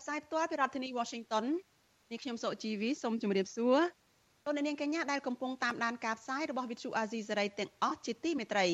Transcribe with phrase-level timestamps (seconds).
[0.00, 1.44] ផ្សាយផ្ទាល់ពីរដ្ឋធានី Washington
[2.10, 3.78] នេះខ្ញុំសុជីវីសូមជម្រាបសួរ
[4.44, 8.66] លោកអ្នកនាងកញ្ញាដែលកំពុងតាមដានការផ្សាយរបស់ Vuthu Azizi Serai ទាំងអស់ជាទីមេត្រី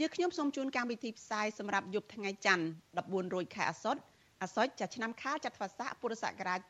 [0.00, 2.66] យើខ្ញុំសូមជូនកម្មវិធីផ្សាយសម្រាប់យប់ថ្ងៃច័ន្ទ
[2.98, 4.00] 14រោចខែអាសត់
[4.42, 6.60] អាសត់ចាប់ឆ្នាំខាលចត្វាស័កពុរសករាជ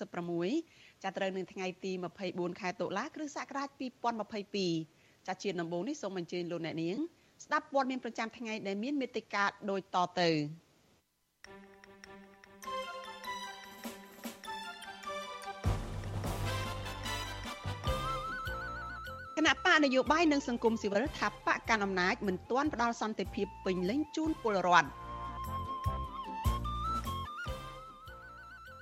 [0.00, 1.92] 2566ចាប់ត្រូវនៅថ្ងៃទី
[2.26, 3.68] 24ខែតុលាគ្រិស្តសករាជ
[4.48, 6.96] 2022ចាជាដំបូងនេះសូមអញ្ជើញលោកអ្នកនាង
[7.44, 10.30] ស្ដាប់ព័ត៌មានប្រចាំថ្ងៃដែលមានមេត្តាដូចតទៅ
[19.72, 24.88] កនយោបាយនិងសង្គមស៊ីវិលថាបកកាន់អំណាចមិនទាន់ផ្ដល់សន្តិភាពពេញលេញជូនពលរដ្ឋ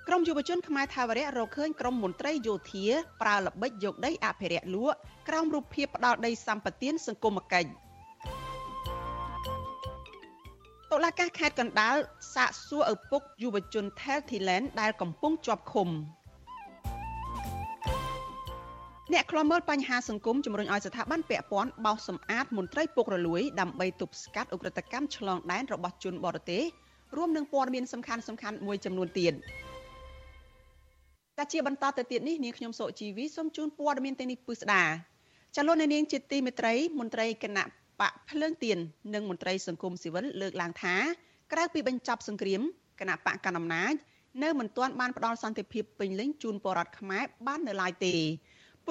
[0.08, 2.84] ក្រមយុវជនខ្មែរថាវរៈរកឃើញក្រមមន្ត្រីយោធា
[3.22, 4.97] ប្រើល្បិចយកដីអភិរក្សលក់
[5.28, 7.69] ក្រោមរូបភាពផ្ដាល់ដីសម្បត្តិសង្គមគិច្ច
[10.91, 11.97] តុលាការខេត្តកណ្ដាល
[12.34, 15.88] សាកសួរឪពុកយុវជន Thailand ដែលកំពុងជាប់ឃុំ
[19.14, 26.62] អ្នកខ្លាំមើលបញ្ហាសង្គមជំរុញឲ្យស្ថាប័នពាក់ព័ន្ធបោសសម្អាតមន្ត្រីពុករលួយដើម្បីទប់ស្កាត់អ ுக ្រិតកម្មឆ្លងដែនរបស់ជនបរទេស
[27.16, 29.33] រួមនឹងព័ត៌មានសំខាន់សំខាន់មួយចំនួនទៀត
[31.36, 34.84] តែជាបន្តទៅទៀតនេះនាងខ្ញុំសុជីវីសូមជូនព័ត៌មានទាំងនេះពិស្ដា
[35.56, 37.64] ចលនានាងជាទីមេត្រីមន្ត្រីគណៈ
[38.00, 38.78] បកភ្លើងទៀន
[39.14, 40.94] និងមន្ត្រីសង្គមស៊ីវិលលើកឡើងថា
[41.53, 42.62] ក្រៅពីបញ្ចប់សង្គ្រាម
[43.00, 43.94] គណៈបកកណ្ដាលអំណាច
[44.42, 48.15] នៅមិនទាន់បានផ្ដល់សន្តិភាពពេញលេញជូនពលរដ្ឋខ្មែរបាននៅឡើយទេ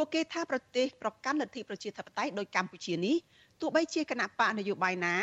[0.02, 3.16] ពួកគេថាប្រទេសប្រកាន់លទ្ធិប្រជាធិបតេយ្យដោយកម្ពុជានេះ
[3.62, 5.16] ទោះបីជាគណៈបកនយោបាយណា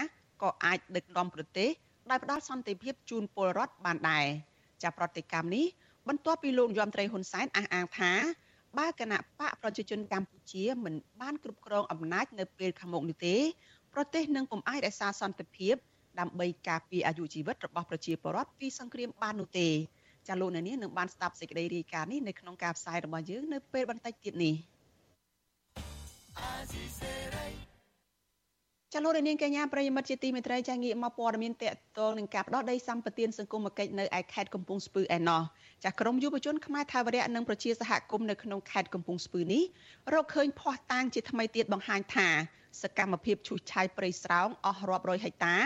[0.43, 1.71] ក៏អាចដឹកនាំប្រទេស
[2.11, 4.27] ដោយផ្ដល់សន្តិភាពជូនពលរដ្ឋបានដែរ
[4.83, 5.67] ចាប្រតិកម្មនេះ
[6.09, 8.13] បន្ទាប់ពីលោកយមត្រីហ៊ុនសែនអះអាងថា
[8.79, 13.37] បើគណៈបកប្រជាជនកម្ពុជាមិនបានគ្រប់គ្រងអំណាចនៅពេលខាងមុខនេះទេ
[13.95, 15.75] ប្រទេសនឹងពុំអាចរក្សាសន្តិភាព
[16.21, 19.69] ដើម្បីការពារអាយុជីវិតរបស់ប្រជាពលរដ្ឋពីសង្គ្រាមបាននោះទេ
[20.29, 24.55] ចាលោកអ្នកនាងនឹងបានស្ដាប់សេចក្តីរាយការណ៍នេះនៅក្នុងការផ្សាយរបស់យើងនៅពេលបន្តិចទៀតនេះ
[28.95, 35.43] ចលនានាងកញ្ញាប្រិយមិត្តជាទីមេត្រីចាងាកមកព័ត៌មានតកតងនឹងការផ្ដោតដីសម្បត្តិសង្គមគិច្ចនៅឯខេត្តកំពង់ស្ពឺឯណោះ
[35.85, 39.63] ចាក្រមយុវជនខ្មែរថាវរៈនិងប្រជាសហគមន៍នៅក្នុងខេត្តកំពង់ស្ពឺនេះ
[40.15, 42.29] រកឃើញភ័ស្តុតាងជាថ្មីទៀតបង្ហាញថា
[42.83, 45.57] សកម្មភាពឈូសឆាយព្រៃស្រោងអស់រាប់រយហិកតា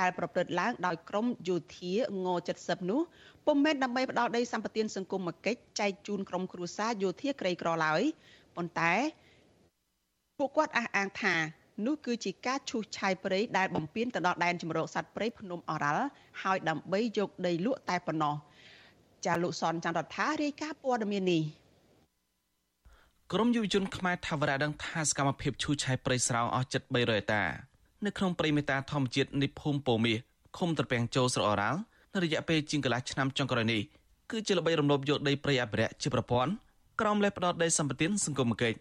[0.00, 1.92] ដែលប្រព្រឹត្តឡើងដោយក្រមយោធា
[2.24, 2.28] ង
[2.58, 3.00] 70នោះ
[3.46, 8.02] ពុំមែនដើម្បីផ្ដាល់ដីសម្បត្តិសង្គមគិច្ចចែកជូនក្រមគ្រួសារយោធាក្រីក្រឡើយ
[8.56, 8.92] ប៉ុន្តែ
[10.38, 11.34] ពួកគាត់អះអាងថា
[11.86, 16.06] នោះគឺជាការឈូសឆាយព្រៃដែលបំពេញទៅដល់ដែនជម្រកសត្វព្រៃភ្នំអរ៉ាល់
[16.42, 18.34] ហើយដើម្បីយកដីលក់តែប៉ុណ្ណោះ
[19.26, 21.42] ចាលោកសនចន្ទរដ្ឋារាយការណ៍ព័ត៌មាននេះ
[23.32, 27.69] ក្រមយុវជនខ្មែរថាវរៈដឹងថាសកម្មភាពឈូសឆាយព្រៃស្រោងអស់ជិត300ហិកតា
[28.06, 30.18] នៅក្នុងព្រៃមេតាធម្មជាតិនៃភូមិពោមាស
[30.58, 31.80] ឃុំត្រពាំងចូលស្រកអរ៉ាល់
[32.14, 33.80] នៅរយៈពេលជាងកន្លះឆ្នាំចុងក្រោយនេះ
[34.30, 36.52] គឺជាល្បីរំលោភយកដីព្រៃអភិរក្សជាប្រព័ន្ធ
[37.00, 38.78] ក្រោមលេសផ្ដោតដីសម្បត្តិសង្គមគិច្ច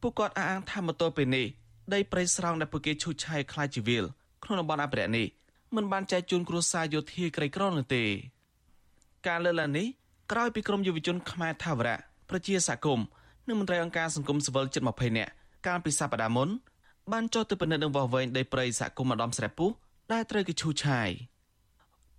[0.00, 1.46] ពួកគាត់អះអាងថាមកទល់ពេលនេះ
[1.94, 4.04] ដីព្រៃស្រោងដែលពួកគេឈូសឆាយខ្លាចជីវិល
[4.44, 5.26] ក្នុងតំបន់អភិរក្សនេះ
[5.76, 8.04] មិនបានចែកជូនគ្រួសារយោធាក្រីក្រនោះទេ
[9.26, 9.86] ការលើកឡើងនេះ
[10.32, 11.98] ក្រោយពីក្រមយុវជនខ្មែរថាវរៈ
[12.30, 13.06] ប្រជាសហគមន៍
[13.48, 15.32] និងមន្ត្រីអង្គការសង្គមស៊ីវិលជិត20នាក់
[15.66, 16.48] កាលពីសប្តាហ៍មុន
[17.12, 19.70] បានចុះទៅពិនិត្យនឹងវាស់វែងដីព្រៃសហគមន៍ម្ដំស្រែពុះ
[20.12, 21.10] ដែលត្រូវគេឈូសឆាយ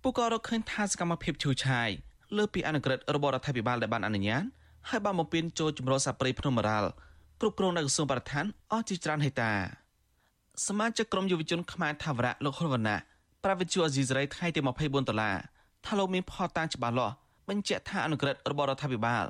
[0.02, 1.88] ពួកក៏រកឃើញថាសកម្មភាពឈូសឆាយ
[2.36, 4.42] លើពីអនុក្រឹត្យរបស់រដ្ឋាភិបាលដែលបានអនុញ្ញាត
[4.88, 6.90] ហើយបានបំពេញចូលចម្រុះសัพព្រៃភ្នំមរ៉ាល់
[7.40, 9.52] គ្រប់គ្រងនៅក្រសួងបរិស្ថានអស់ជាច្រើនហិកតា
[10.66, 12.98] សមាជិកក្រុមយុវជនខ្មែរថាវរៈលោកហ៊ុនវណ្ណៈ
[13.44, 15.36] ប្រាវិទ្យាអេស៊ីសរ៉ៃថ្ងៃទី24ដុល្លារ
[15.86, 17.14] ថាលោកមានផតតាំងច្បាស់លាស់
[17.48, 19.24] បញ្ជាក់ថាអនុក្រឹត្យរបស់រដ្ឋាភិបាល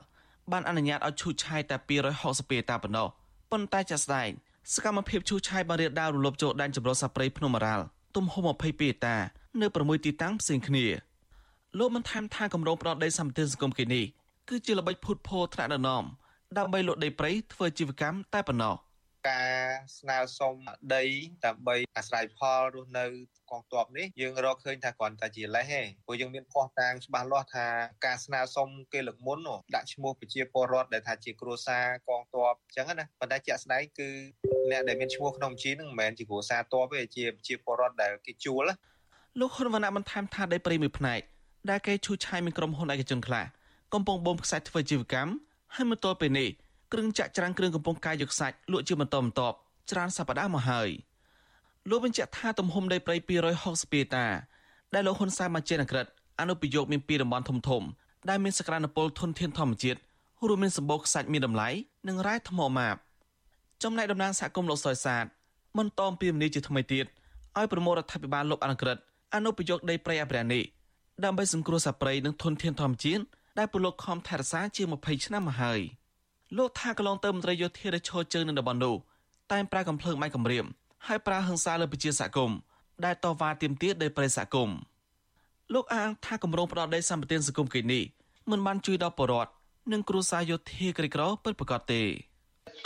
[0.53, 1.77] បានអនុញ្ញាតឲ្យឈូសឆាយតែ
[2.15, 3.09] 260ពេតាប៉ុណ្ណោះ
[3.51, 4.31] ប៉ុន្តែចាក់ស្ដែង
[4.75, 7.85] សកម្មភាពឈូសឆាយបានរាលដាលរំលោភចូលដែនជម្រកសត្វព្រៃភ្នំអរ៉ាល់
[8.17, 9.17] ទំហំ20ពេតា
[9.61, 10.85] នៅ6ទីតាំងផ្សេងគ្នា
[11.79, 14.05] លោកបានថែមថាគម្រោងផ្ដោតដីសម្បត្តិសង្គមគេនេះ
[14.49, 16.05] គឺជាល្បិចភូតភរថ្នាក់ដឹកនាំ
[16.59, 18.75] ដើម្បីលក់ដីព្រៃធ្វើជីវកម្មតែប៉ុណ្ណោះ
[19.29, 19.53] ការ
[19.99, 20.55] ស្នើសុំ
[20.95, 21.05] ដី
[21.47, 23.07] ដើម្បីអាស្រ័យផលរស់នៅ
[23.51, 27.67] កងទ័ពនេះយើងរកឃើញថាគ្រាន់តែជាលេសទេព្រោះយើងមានភ័ស្តុតាងច្បាស់លាស់ថា
[28.07, 29.39] ការស្នើសុំគេលើកមុន
[29.75, 34.09] ដាក់ឈ្មោះប្រជាពលរដ្ឋដែលថាជាគ្រួសារកងទ័ពអញ្ចឹងណាប៉ុន្តែជាក់ស្ដែងគឺ
[34.71, 38.65] អ្នកដែលមានឈ្មោះក្នុងបញ្ជីហ្នឹងមិនមែនជាគ្រួសារទ័ពទេជាប្រជាពលរដ្ឋដែលគេជួល
[39.41, 41.21] លោកហ៊ុនវណ្ណៈបន្ថែមថាដីព្រៃមួយផ្នែក
[41.71, 43.45] ដែលគេឈូសឆាយមានក្រុមហ៊ុនឯកជនខ្លះ
[43.95, 45.33] កំពុងបំខ្សាច់ធ្វើជីវកម្ម
[45.75, 46.49] ហើយមកទល់ពេលនេះ
[46.93, 49.57] គ្រឿងចាក់ច្រាំងគ្រឿងកំពុងកាយយកខ្សាច់លក់ជាបន្តបន្ទាប់
[49.91, 50.89] ច្រើនសប្តាហ៍មកហើយ
[51.91, 54.27] លោកបញ្ជាក់ថាទំហំដីព្រៃ260ហិកតា
[54.95, 56.07] ដែលលោកហ៊ុនសែនបានចេញអក្រិត
[56.41, 57.83] អនុប្រយោគមានពីរតំបន់ធំធំ
[58.29, 59.99] ដែលមានសក្តានុពលធនធានធម្មជាតិ
[60.49, 61.69] រួមមានសម្បូរខ្សាច់មានតម្លៃ
[62.09, 62.97] និងរ៉ែថ្មម៉ាប
[63.83, 65.25] ចំណែកតំណាងសហគមន៍លោកសុយសាទ
[65.79, 67.07] បន្តអំពីមនីជាថ្មីទៀត
[67.59, 68.99] ឲ្យប្រមូលរដ្ឋាភិបាលលោកអនុក្រិត
[69.35, 70.63] អនុប្រយោគដីព្រៃអភិរក្សនេះ
[71.25, 73.23] ដើម្បីសង្គ្រោះសត្វព្រៃនិងធនធានធម្មជាតិ
[73.59, 75.81] ដែលពលរដ្ឋខំថែរក្សាជាង20ឆ្នាំមកហើយ
[76.56, 78.94] លោកថាកន្លងទៅមន្ត្រីយោធាដែលឈរជើងនៅតំបន់នោះ
[79.52, 80.67] តែងប្រើកំភ្លើងម៉ៃកំរាម
[81.06, 82.58] ហើយប្រើហិង្សាលើប្រជាសហគមន៍
[83.05, 84.76] ដែលតវ៉ាទាមទារដីព្រៃសហគមន៍
[85.75, 88.02] លោកអាងថាគម្រោងផ្ដោតដីសម្បត្តិសង្គមគិនេះ
[88.50, 89.50] មិនបានជួយដល់ប្រជាពលរដ្ឋ
[89.93, 92.02] និងគ្រួសារយោធាក្រីក្រពិតប្រាកដទេ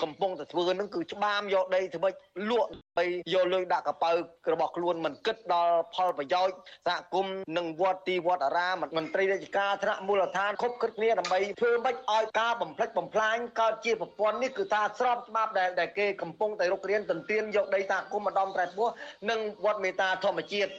[0.03, 2.15] កំពុងតែធ្វើនឹងគឺច្បាមយកដីធ្វើម៉េច
[2.51, 3.05] លក់បី
[3.35, 4.11] យកលុយដាក់កប៉ៅ
[4.53, 6.57] របស់ខ្លួនមិនគិតដល់ផលប្រយោជន៍
[6.87, 18.89] សហគមន៍និងវត្តទីវត្តអារាមមន្ត្រីរាជការថ្នាក់មូលដ្ឋានគ្រប់គិតគ្នាដើម្បីធ្វើម៉េចឲ្យការបំផ្លិចបំផ្លាញកើតជាប្រព័ន្ធនេះគឺថាស្របច្បាប់ដែលដែលគេកំពុងតែរុករៀនទន្ទានយកដីសហគមន៍ម្ដងត្រែពោះ
[19.31, 20.71] និងវត្តមេតាធម្មជាតិ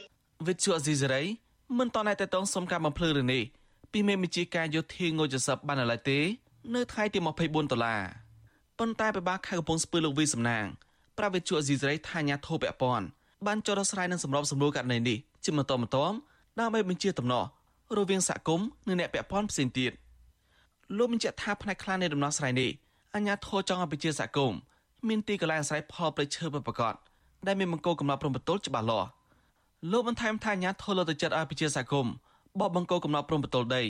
[0.46, 1.22] វិទ្យុអេស៊ីសេរី
[1.78, 3.42] មិនតន់តែតងសុំការបំភ្លឺរឿងនេះ
[3.92, 6.18] ពីមេបញ្ជាការយោធាងូចស័ព្ទបានឡើយទេ
[6.74, 8.02] នៅថ្ងៃទី24ដុល្លារ
[8.78, 10.64] ប៉ុន្តែបបាខេត្តកំពង់ស្ពឺលោកវីសំណាង
[11.18, 13.04] ប្រាវិទ្យាអេស៊ីសរ៉ៃថាញាធោពពន់
[13.46, 16.14] បានចុះដោះស្រាយនឹងសម្របសម្រួលករណីនេះជាបន្តបន្ទាប់
[16.60, 17.44] ដើម្បីបញ្ជាតំណោះ
[17.96, 19.92] រវាងសហគមន៍និងអ្នកពាក់ព័ន្ធផ្សេងទៀត
[20.96, 22.70] លោកបញ្ជាក់ថាផ្នែកខ្លះនៃដំណោះស្រាយនេះ
[23.14, 24.58] អាញាធោចង់ឲ្យប្រជាសហគមន៍
[25.08, 26.94] មានទីកន្លែងអាស្រ័យផលប្រៃឈើពិតប្រាកដ
[27.46, 29.08] ដែលមានបង្គោលកំណត់ព្រំប្រទល់ច្បាស់លាស់
[29.92, 32.12] លោកបន្ថែមថាអាញាធោលើកទៅចិត្តឲ្យប្រជាសហគមន៍
[32.60, 33.82] បបបង្គោលកំណត់ព្រំប្រទល់ដី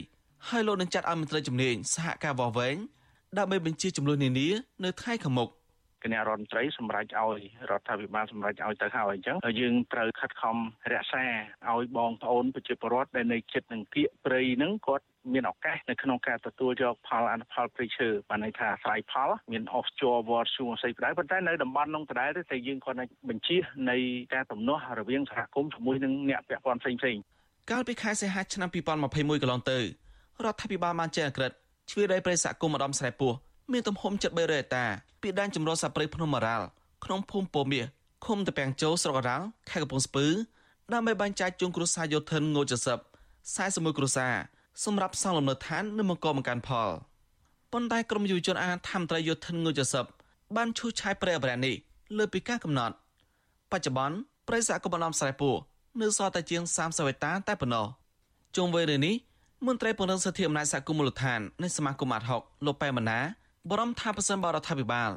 [0.49, 2.77] ហើយលោកនឹងចាត់ឲ្យមន្ត្រីជំនាញសហការវវែង
[3.39, 4.49] ដើម្បីបញ្ជាចំនួននានា
[4.85, 5.49] នៅថ្ងៃខាងមុខ
[6.05, 7.41] គណៈរដ្ឋមន្ត្រីសម្រេចឲ្យ
[7.71, 10.57] រដ្ឋាភិបាលសម្រេចឲ្យទៅហើយអញ្ចឹងយើងត្រូវខិតខំ
[10.93, 11.25] រក្សា
[11.71, 22.99] ឲ្យបងប្អូនប្រជាពលរដ្ឋដែលនៅជិតនឹងគៀកព្រៃហ្នឹងគាត់មានឱកាសនៅក្នុងការទទួលយកផលអនុផលព្រៃឈើបានន័យថាស្រ័យផលមាន offshore water ជួងស្អីផ្ដៅប៉ុន្តែនៅតំបន់នោះដដែលទេតែយើងគាត់
[23.29, 23.57] បញ្ជា
[23.91, 23.97] នៃ
[24.35, 27.17] ការទំនាស់រវាងសហគមន៍ជាមួយនឹងអ្នកពាក់ព័ន្ធផ្សេងផ្សេង
[27.71, 29.79] កាលពីខែសីហាឆ្នាំ2021កន្លងទៅ
[30.45, 31.53] រដ្ឋាភិបាលបានចេញអក្រិត
[31.91, 33.33] ជ្រឿដីព្រៃសហគមន៍ម្ដំស្រែពោះ
[33.73, 34.85] មានទំហំជិត300ហិកតា
[35.23, 36.67] ពីដែនចម្រុះសត្វព្រៃភ្នំអរ៉ាល់
[37.05, 37.87] ក្នុងភូមិពោមាស
[38.27, 40.27] ឃុំតពាំងជោស្រុកអរ៉ាល់ខេត្តកំពង់ស្ពឺ
[40.93, 42.99] ដើម្បីបែងចែកជូនគ្រួសារយោធិនងូចសឹប
[43.49, 44.35] 41គ្រួសារ
[44.85, 46.89] សម្រាប់សង់លំនៅឋាននៅមង្គលមកកាន់ផល
[47.73, 50.05] ប៉ុន្តែក្រមយុវជនអានធម្មត្រីយោធិនងូចសឹប
[50.57, 51.75] បានឈូសឆាយព្រៃអភិរក្សនេះ
[52.17, 52.95] លើពីការកំណត់
[53.73, 54.17] បច្ចុប្បន្ន
[54.49, 55.51] ព្រៃសហគមន៍ដំស្រែពោ
[56.01, 57.87] នៅសល់តែជាង30ហិកតាតែប៉ុណ្ណោះ
[58.57, 59.15] ជុំវិញរឿងនេះ
[59.65, 63.19] មន្ត្រីពង្រឹងសិទ្ធិអំណាចសហគមន៍មូលដ្ឋាននៃសមាគមអាត់ហុកលោកប៉ែម៉ាណា
[63.71, 65.11] បរំថាប្រសិនបរដ្ឋាភិបាល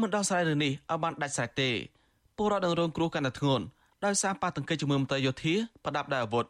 [0.00, 1.70] មិនដោះស្រាយរឿងនេះឲ្យបានដាច់ស្រេចទេ
[2.36, 3.64] ពលរដ្ឋនឹងរងគ្រោះកាន់តែធ្ងន់
[4.04, 5.54] ដោយសារប៉ះទង្គិចជាមួយមន្ត្រីយោធា
[5.84, 6.46] ប្រដាប់ដោយអាវុធ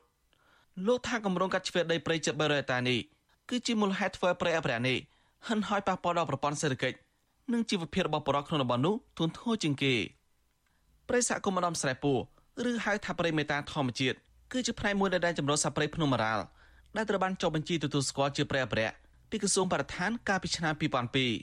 [0.87, 2.99] លោកថាគម្រោងកាត់ជ្រឿដីព្រៃជិត300ហិកតានេះ
[3.49, 4.99] គឺជាមូលហេតុធ្វើព្រៃអភិរក្សនេះ
[5.49, 6.97] ហិនហោចប៉ះពាល់ដល់ប្រព័ន្ធសេដ្ឋកិច្ច
[7.53, 9.95] និងជីវភាពរបស់ប្រជាជនក្នុងតំបន់នោះធ្ងន់ធ្ងរជាងគេ
[11.09, 12.13] ព្រៃសហគមន៍ម្ដំស្រែពូ
[12.71, 14.17] ឬហៅថាព្រៃមេតាធម្មជាតិ
[14.53, 16.45] គឺជាផ្នែកមួយនៃដែនចម្រុះសត្វព្រៃភ្នំអរ៉ាល់
[16.97, 18.97] ដែលត្រូវបានចុះបញ្ជីទទួលស្គាល់ជាព្រៃអភិរក្ស
[19.31, 20.75] ពីក្រសួងបរិស្ថានកាលពីឆ្នាំ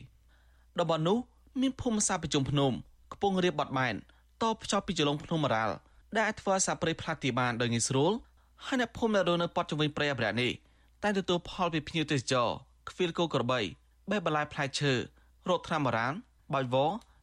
[0.05, 1.17] 2002តំបន់នោះ
[1.61, 2.71] មានភូមិសាស្ត្រប្រជុំភ្នំ
[3.13, 3.95] ខ្ពង់រាបបត់បែន
[4.43, 5.75] តភ្ជាប់ពីចលងភ្នំអរ៉ាល់
[6.15, 8.11] ដែលអាចធ្វើសាព្រៃផ្លាទីបានដោយងាយស្រួល
[8.65, 10.51] ហើយអ្នកភូមិដែលរស់នៅប៉ត់ជុំវិញព្រៃអភិរក្សនេះ
[11.03, 12.49] តែទទួលផលពីភ្ញៀវទេសចរ
[12.89, 13.59] ខ្វៀលគោក្របី
[14.09, 14.93] បេះបន្លែផ្លែឈើ
[15.49, 16.13] រោគថ្នាំបុរាណ
[16.53, 16.75] បាច់វ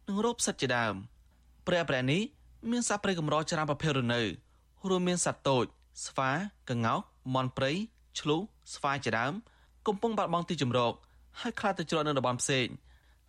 [0.08, 0.94] និងរោគផ្សិតជាដើម
[1.66, 2.22] ព្រៃអភិរក្សនេះ
[2.70, 4.22] មានសត្វព្រៃកម្រច្រើនប្រភេទរនៅ
[4.88, 5.64] រួមមានសត្វតូច
[6.06, 6.30] ស្វា
[6.68, 7.00] កង្កោក
[7.34, 7.72] មន់ព្រៃ
[8.20, 8.40] ឆ្លូស
[8.74, 9.32] ស្វាយជាដើម
[9.86, 10.92] កំពុងបាត់បង់ទីជម្រក
[11.40, 12.66] ហើយខ្លាចទៅជ្រកនៅតំបន់ផ្សេង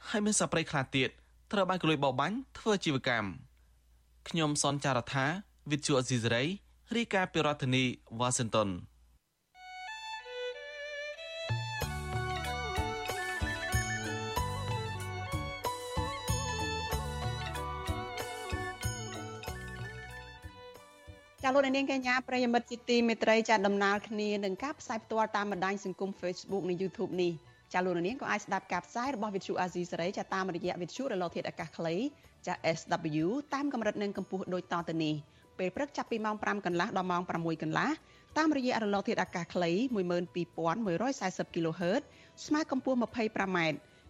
[0.10, 1.10] ហើយមានសត្វព្រៃខ្លះទៀត
[1.52, 3.30] ត្រូវបានកលួយបោបាញ់ធ្វើជីវកម្ម
[4.30, 5.26] ខ្ញុំសនចាររថា
[5.72, 6.44] វិទ្យុអេស៊ីសរ៉ៃ
[6.96, 7.84] រាយការណ៍ពីរដ្ឋធានី
[8.20, 8.30] វ៉ា
[21.48, 27.32] ចាលោកនាងកញ្ញាប្រិយមិត្តជាទីមេត្រីចាដំណើរគ្នានឹងការផ្សាយផ្ទាល់តាមបណ្ដាញសង្គម Facebook និង YouTube នេះ
[27.74, 31.96] ចាលោកនាងក៏អាចស្ដាប់ការផ្សាយរបស់ Vithu Azizi សេរីចាតាមរយៈ Vithu រលកធាតុអាកាសខ្លី
[32.48, 35.16] ចា SW តាមកម្រិតនិងកម្ពស់ដូចតទៅនេះ
[35.60, 37.90] ពេលព្រឹកចាប់ពីម៉ោង5កន្លះដល់ម៉ោង6កន្លះ
[38.38, 39.72] តាមរយៈរលកធាតុអាកាសខ្លី
[40.36, 42.02] 12140 kHz
[42.46, 43.60] ស្មើកម្ពស់ 25m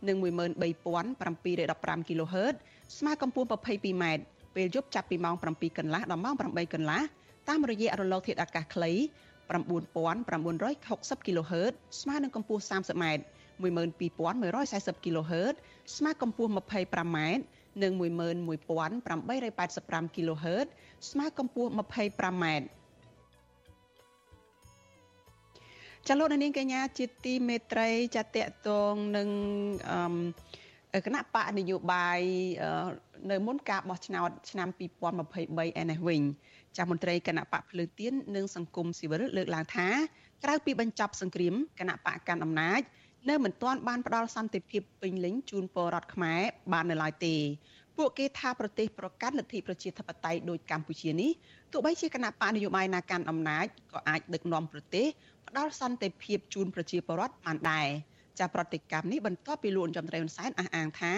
[0.07, 2.55] និង13715 kHz
[2.97, 4.05] ស្មើកម្ពស់ 22m
[4.55, 7.01] ពេលយប់ចាប់ពីម៉ោង7កន្លះដល់ម៉ោង8កន្លះ
[7.49, 8.91] តាមរយៈរលកធាតុអាកាសខ្លី
[9.45, 13.05] 9960 kHz ស្មើនឹងកម្ពស់ 30m
[13.63, 15.55] 12140 kHz
[15.97, 17.17] ស្មើកម្ពស់ 25m
[17.83, 20.67] និង11885 kHz
[21.09, 22.45] ស្មើកម្ពស់ 25m
[26.07, 29.27] ចាលោកនាងកញ្ញាជាទីមេត្រីចាតកតងនឹង
[30.93, 32.19] អឺគណៈបកនយោបាយ
[33.31, 34.69] នៅមុនការបោះឆ្នោតឆ្នាំ
[35.17, 36.21] 2023ឯនេះវិញ
[36.77, 39.87] ចាស់មន្ត្រីគណៈបកភ្លើងទៀននិងសង្គមស៊ីវិលលើកឡើងថា
[40.43, 42.81] ក្រៅពីបញ្ចប់សង្គ្រាមគណៈបកកាន់អំណាច
[43.29, 46.41] នៅមិនទាន់បានផ្ដល់សន្តិភាពពេញលេញជូនពលរដ្ឋខ្មែរ
[46.73, 47.35] បាននៅឡើយទេ
[47.97, 51.31] ពួកគេថាប្រទេសប្រកាន់លទ្ធិប្រជាធិបតេយ្យដូចកម្ពុជានេះ
[51.71, 55.05] ទោះបីជាគណៈបកនយោបាយណាកាន់អំណាចក៏អាចដឹកនាំប្រទេស
[55.47, 57.87] ផ្ដល់សន្តិភាពជូនប្រជាពលរដ្ឋបានដែរ
[58.39, 61.13] ចាប្រតិកម្មនេះបន្ទាប់ពីលោកចំត្រីហ៊ុនសែនអះអាងថា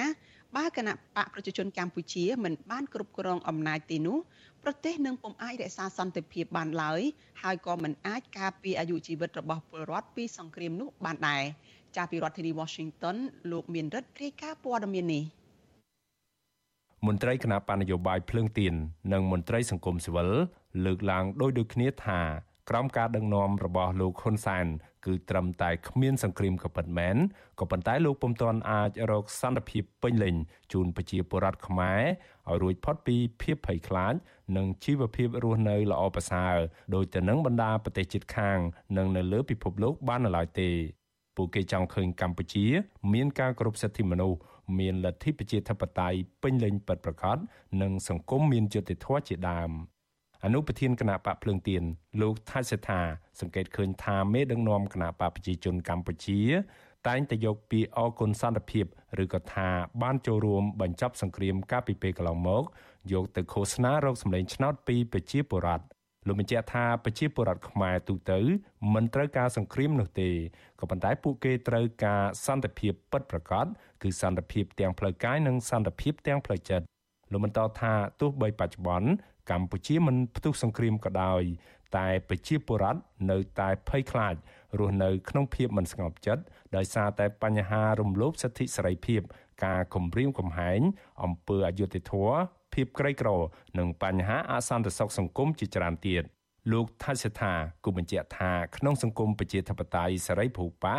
[0.55, 4.17] បើគណៈបកប្រជាជនកម្ពុជាមិនបានគ្រប់គ្រងអំណាចទេនោះ
[4.69, 7.01] ប្រទេសនឹងពុំអាចរក្សាសន្តិភាពបានឡើយ
[7.43, 11.43] ហើយក៏មិនអាចការពារអាយុជីវិតរបស់ពលរដ្ឋពីសង្គ្រាមនោះបានដែរ
[11.95, 13.15] ចាស់ពីរដ្ឋធានី Washington
[13.51, 15.23] លោកមានរិទ្ធរាយការណ៍ព័ត៌មាននេះ
[17.07, 18.73] មន្ត្រីគណៈបណ្ឌនយោបាយភ្លើងទៀន
[19.13, 20.29] និងមន្ត្រីសង្គមស៊ីវិល
[20.85, 22.19] លើកឡើងដោយដូចគ្នាថា
[22.69, 24.65] ក្រោមការដឹកនាំរបស់លោកហ៊ុនសែន
[25.05, 27.17] គឺត្រឹមតែគ្មានសង្គ្រាមក៏ពិតមែន
[27.59, 30.35] ក៏ប៉ុន្តែលោកពុំទាន់អាចរកសន្តិភាពពេញលេញ
[30.73, 32.01] ជូនប្រជាពលរដ្ឋខ្មែរ
[32.49, 34.13] ឲ្យរួចផុតពីភាពភ័យខ្លាច
[34.57, 36.57] និងជីវភាពរស់នៅល្អប្រសើរ
[36.95, 38.59] ដោយទៅនឹងបណ្ដាប្រទេសជិតខាង
[38.97, 40.69] និងនៅលើពិភពលោកបាននៅឡើយទេ
[41.35, 42.65] ពួកគេចង់ឃើញកម្ពុជា
[43.13, 44.39] មានការគោរពសិទ្ធិមនុស្ស
[44.79, 47.37] មានលទ្ធិប្រជាធិបតេយ្យពេញលេញពិតប្រាកដ
[47.81, 49.71] និងសង្គមមានយុត្តិធម៌ជាដើម
[50.47, 51.83] អនុប្រធានគណៈបកភ្លើងទៀន
[52.21, 52.99] លោកថាសេថា
[53.39, 56.41] សង្កេតឃើញថាមេដឹកនាំគណៈបកប្រជាជនកម្ពុជា
[57.07, 58.85] តែងតែយកពីអគុណសន្តិភាព
[59.23, 59.69] ឬក៏ថា
[60.01, 62.63] បានចូលរួមបញ្ចប់សង្គ្រាមកាលពីពេលកន្លងមក
[63.11, 65.85] យកទៅឃោសនារកសម្លេងឆ្នោតពីប្រជាពលរដ្ឋ
[66.27, 68.39] លោកបញ្ជាក់ថាប្រជាពលរដ្ឋខ្មែរទូទៅ
[68.93, 70.29] មិនត្រូវការសង្គ្រាមនោះទេ
[70.79, 73.65] ក៏ប៉ុន្តែពួកគេត្រូវការសន្តិភាពពិតប្រាកដ
[74.03, 76.85] គឺសន្តិភាពទាំងផ្លូវកាយនិងសន្តិភាពទាំងផ្លូវចិត្ត
[77.31, 79.09] លោកបន្តថាទោះបីបច្ចុប្បន្ន
[79.51, 81.43] កម្ពុជាមិនផ្ទុះសង្គ្រាមក៏ដោយ
[81.97, 83.01] តែប្រជាពលរដ្ឋ
[83.31, 84.35] នៅតែភ័យខ្លាច
[84.79, 86.43] រស់នៅក្នុងភាពមិនស្ងប់ចិត្ត
[86.75, 89.21] ដោយសារតែបញ្ហារំលោភសិទ្ធិសេរីភាព
[89.65, 90.79] ការគំរាមកំហែង
[91.23, 92.37] អំពើអយុត្តិធម៌
[92.73, 93.29] ភាពក្រីក្រ
[93.79, 96.23] និងបញ្ហាអសន្តិសុខសង្គមជាច្រើនទៀត
[96.71, 97.53] លោកថាសិដ្ឋា
[97.85, 100.95] គូបញ្ជាក់ថាក្នុងសង្គមប្រជាធិបតេយ្យសេរីភូប៉ា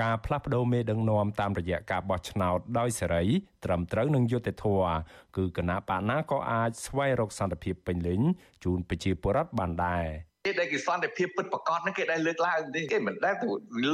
[0.00, 3.24] ការផ្លាស់ប្តូរមេដឹកនាំតាមរយៈការបោះឆ្នោតដោយសេរី
[3.64, 4.94] ត្រឹមត្រូវនឹងយុត្តិធម៌
[5.36, 8.20] គឺគណៈបកណាក៏អាចស្វែងរកសន្តិភាពពេញលេញ
[8.64, 10.06] ជូនប្រជាពលរដ្ឋបានដែរ
[10.46, 13.34] គេដែលគេសន្តិភាពពិតប្រកបហ្នឹងគេដែលលើកឡើងទេគេមិនដែល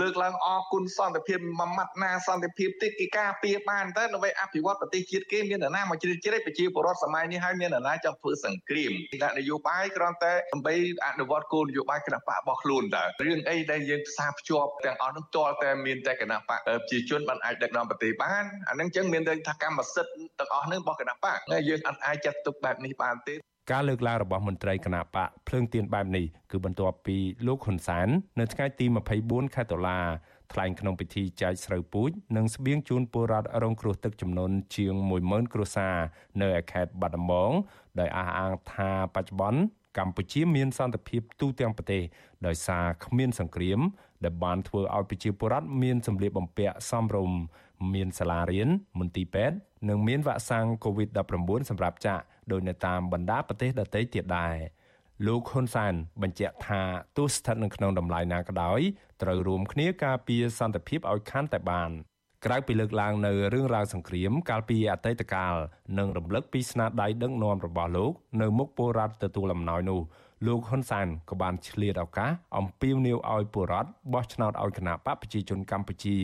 [0.00, 8.92] លើកឡើងអគុណសន្តិភាពមួយម៉ាត់ណាសន្តិភាពទេគេការពារបានទៅដើម្បីអភិវឌ្ឍប្រទេសជាតិគេមាននរណាមកជ្រៀតជ្រែកប្រជាពលរដ្ឋសម័យនេះហើយមាននរណាចង់ធ្វើសង្គ្រាម
[9.23, 10.75] ដាក់នយោបាយគ្រាន់តែដើម្បី
[11.07, 21.38] អនុវត្តគោលនយោបាយគណៈបករបស់ខ្លួនតើរឿងអីដែលយើងផ្សារភ្ជាប់ទាំងអស់នោះទាល់តែមានតែគណៈបកប្រជាជនបានអាចដឹកនាំប្រទេសបានអានឹងចឹងមានតែថាកម្មសិទ្ធិទាំងអស់នឹងរបស់គណៈបក
[21.69, 23.35] យើងអាចចាត់ទុកបែបនេះបានទេ
[23.71, 28.09] ការលើកឡើងរបស់មន្ត្រីគណៈបកភ្លើងទៀនបែបនេះគឺបន្ទាប់ពីលោកហ៊ុនសែន
[28.41, 28.87] នៅថ្ងៃទី
[29.21, 29.99] 24ខែតុលា
[30.53, 35.97] ថ្លែងក្នុងពិធីចែកស្រូវពូជនិងស្បៀងជូនពលរដ្ឋរងគ្រោះទឹកចំនួនជាង10000គ្រួសារ
[36.41, 37.53] នៅឯខេត្តបាត់ដំបង
[38.00, 39.61] ដោយអះអាងថាបច្ចុប្បន្ន
[39.99, 42.03] កម្ពុជាមានសន្តិភាពទូទាំងប្រទេស
[42.47, 43.81] ដោយសារគ្មានសង្គ្រាម
[44.25, 47.39] ដែលបានធ្វើឲ្យប្រជាពលរដ្ឋមានសម្លៀកបំពាក់សមរម្យ
[47.95, 48.69] មានសាលារៀន
[48.99, 49.57] មន្ទីរពេទ្យ
[49.89, 54.57] និងមានវ៉ាក់សាំង COVID-19 សម្រាប់ចាក់ដោយនៅតាមបណ្ដាប្រទេសដទៃទៀតដែរ
[55.27, 56.83] លោកហ៊ុនសែនបញ្ជាក់ថា
[57.17, 58.81] ទោះស្ថិតនៅក្នុងតម្លៃណាក៏ដោយ
[59.23, 61.91] ត្រូវរួមគ្នាការពារសន្តិភាពឲ្យកាន់តែបាន
[62.45, 65.55] ក្រៅពីលើកឡើងនៅរឿងរ៉ាវសង្គ្រាមកាលពីអតីតកាល
[65.99, 70.01] និងរំលឹកពីស្នាដៃដឹកនាំរបស់លោក នៅមុខពលរដ្ឋទទួលអំណោយនោះ
[70.47, 76.16] លោកហ៊ុនសែនក៏បានឆ្លៀតឱកាសអំពាវនាវឲ្យពលរដ្ឋបោះឆ្នោតឲ្យគណៈបកប្រជាជនកម្ពុជា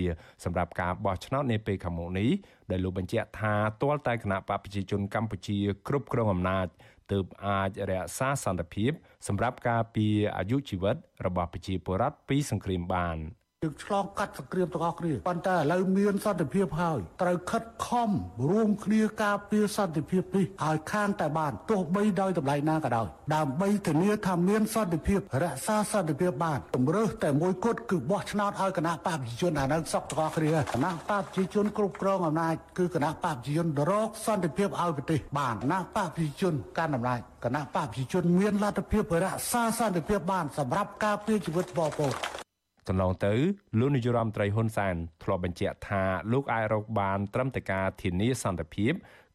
[0.45, 2.31] សម្រាប់ការបោះឆ្នោតនាពេលខាងមុខនេះ
[2.71, 5.59] ដែលលោកបញ្ជាក់ថាទាល់តែគណៈបកប្រជាជនកម្ពុជា
[5.89, 6.67] គ្រប់គ្រងអំណាច
[7.13, 8.91] ទើបអាចរក្សាសន្តិភាព
[9.29, 10.97] សម្រាប់ការពារអាយុជីវិត
[11.27, 13.19] របស់ប្រជាពលរដ្ឋពីសង្គ្រាមបាន។
[13.67, 18.11] យើងឆ្លងកាត់សង្គ្រាមទាំងអស់គ្នាប៉ុន្តែឥឡូវមានសន្តិភាពហើយត្រូវខិតខំ
[18.51, 42.46] រួមគ្នាការពារសន្តិភាពនេះឲ្យខានតែបានទោះបីដោយតម្លៃណាក៏ដោយដើម្បីធានាថាមានសន្តិភាពរក្សាសន្តិភាពបានជំរើសតែមួយគត់គឺបោះឆ្នោតឲ្យគណៈបកប្រជាជនអានឹងសក់ទាំងអស់គ្នាគណៈបកប្រជាជនគ្រប់គ្រងអំណាចគឺគណៈបកប្រជាជនរកសន្តិភាពឲ្យប្រទេសបានគណៈបកប្រជាជនកាន់អំណាចគណៈបកប្រជាជនមានលទ្ធភាពរក្សាសន្តិភាពបានសម្រាប់ការពារជីវិតបងប្អូន
[42.89, 43.35] កន្លងទៅ
[43.79, 46.03] លោកនាយរដ្ឋមន្ត្រីហ៊ុនសែនធ្លាប់បញ្ជាក់ថា
[46.33, 48.93] លោកអាចរកបានត្រឹមតែការធានាសន្តិភាព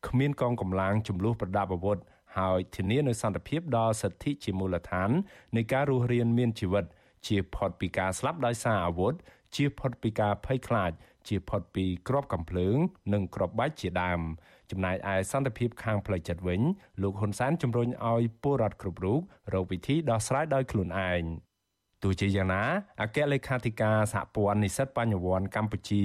[0.07, 1.97] គ្មានកងកម្លាំងចំនួនប្រដាប់អាវុធ
[2.37, 5.09] ហើយធានានូវសន្តិភាពដល់សិទ្ធិជាមូលដ្ឋាន
[5.55, 6.85] នៃការរស់រានមានជីវិត
[7.27, 9.13] ជាផុតពីការស្លាប់ដោយសារអាវុធ
[9.55, 10.91] ជាផុតពីការភ័យខ្លាច
[11.27, 12.77] ជាផុតពីក្របកំភ្លើង
[13.13, 14.21] និងក្របបែកជាដើម
[14.71, 16.61] ចំណែកឯសន្តិភាពខាងផ្លូវចិត្តវិញ
[17.01, 19.19] លោកហ៊ុនសែនជំរុញឲ្យពលរដ្ឋគ្រប់រូប
[19.53, 21.23] រកវិធីដោះស្រាយដោយខ្លួនឯង
[22.03, 22.63] ទោះជាយ៉ាងណា
[23.01, 26.03] អគ្គលេខាធិការសហព័ន្ធនិស្សិតបញ្ញវន្តកម្ពុជា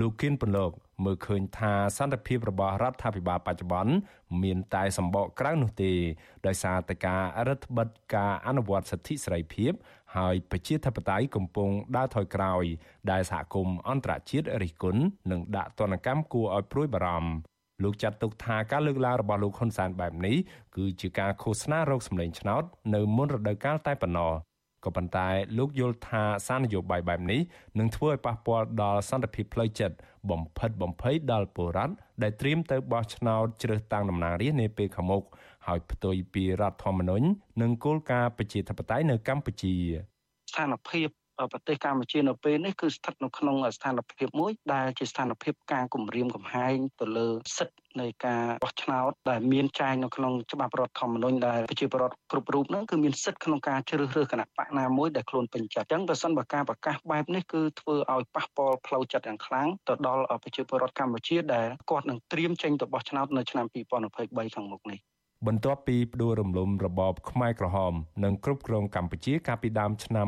[0.00, 0.72] លោកគៀនពន្លក
[1.04, 3.94] មើលឃើញថាសន្តិភាពរបស់រដ្ឋាភិបាលបច្ចុប្បន្ន
[4.42, 5.92] មានតែសម្បកក្រៅនោះទេ
[6.46, 9.72] ដោយសារតែការរដ្ឋបិទការអនុវត្តសិទ្ធិសេរីភាព
[10.16, 12.64] ហើយប្រជាធិបតេយ្យកំពុងដើរថយក្រោយ
[13.10, 17.32] ដែលសហគមន៍អន្តរជាតិរិះគន់និងដាក់ទណ្ឌកម្មគួរឲ្យព្រួយបារម្ភ
[17.82, 20.36] លោកចាត់ទុកថាការលើកឡើងរបស់លោកហ៊ុនសែនបែបនេះ
[20.76, 22.62] គឺជាការឃោសនារោគសម្លេងឆ្នោត
[22.94, 24.32] នៅមុនរដូវកាលតែប៉ុណ្ណោះ
[24.84, 27.40] ក៏ប៉ុន្តែលោកយល់ថាសារនយោបាយបែបនេះ
[27.78, 29.96] នឹងធ្វើឲ្យប៉ះពាល់ដល់សន្តិភាពផ្លូវចិត្ត
[30.30, 35.22] បំផិតបំភ័យដល់ពលរដ្ឋដែលត្រៀមទៅបោះឆ្នោតជ្រើសតាំងតំណាងរាស្ត្រនាពេលខាងមុខ
[35.66, 37.26] ហើយផ្ទុយពីរដ្ឋធម្មនុញ្ញ
[37.62, 39.74] និងគោលការណ៍ប្រជាធិបតេយ្យនៅកម្ពុជា
[40.50, 41.08] ស្ថានភាព
[41.52, 65.11] ប្រទេសកម្ពុជានៅពេលនេះគឺស្ថិតនៅក្នុងស្ថានភាពមួយដែលជាស្ថានភាពការគម្រាមកំហែងទៅលើសិទ្ធិនៃការបោះឆ្នោតដែលមានចែងនៅក្នុងច្បាប់រដ្ឋធម្មនុញ្ញដែលប្រជាពលរដ្ឋគ្រប់រូបហ្នឹងគឺមានសិទ្ធិក្នុងការជ្រើសរើសគណៈបកណាមួយដែលខ្លួនពេញចិត្តអញ្ចឹងបើសិនបើការប្រកាសបែបនេះគឺធ្វើឲ្យប៉ះពាល់ផ្លូវចិត្តយ៉ាងខ្លាំងទៅដល់ប្រជាពលរដ្ឋកម្ពុជាដែលគាត់នឹងត្រៀមចេញទៅបោះឆ្នោតនៅឆ្នាំ2023ខាងមុខនេះ
[65.48, 67.94] បន្ទាប់ពីផ្ដួលរំលំរបបខ្មែរក្រហម
[68.24, 70.26] និងគ្រប់គ្រងកម្ពុជាកាលពីដើមឆ្នាំ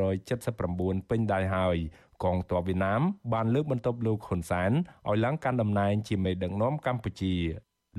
[0.00, 1.76] 1979ពេញដៃហើយ
[2.24, 3.00] កងទ័ពវៀតណាម
[3.32, 4.72] បានលើកបន្ទប់លោកហ៊ុនសែន
[5.08, 7.34] ឲ្យឡើងកាន់តំណែងជាមេដឹកនាំកម្ពុជា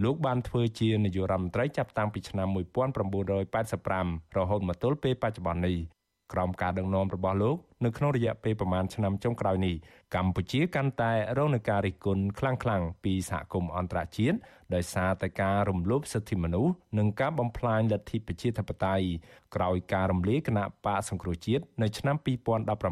[0.03, 2.47] លោកបានធ្វើជានាយករដ្ឋមន្ត្រីចាប់តាំងពីឆ្នាំ
[3.67, 5.77] 1985រហូតមកទល់ពេលបច្ចុប្បន្ននេះ
[6.33, 9.75] ក្រោមការដឹកនាំរបស់លោកនៅក្នុងរយៈពេលប្រមាណឆ្នាំចុងក្រោយនេះ
[10.15, 14.37] កម្ពុជាកាន់តែរងនឹងការរិះគន់ខ្លាំងៗពីសហគមន៍អន្តរជាតិ
[14.73, 19.07] ដោយសារតែការរំលោភសិទ្ធិមនុស្សនិងការបំផ្លាញលទ្ធិប្រជាធិបតេយ្យ
[19.55, 22.15] ក្រោយការរំលាយគណៈបកសង្គ្រោះជាតិនៅឆ្នាំ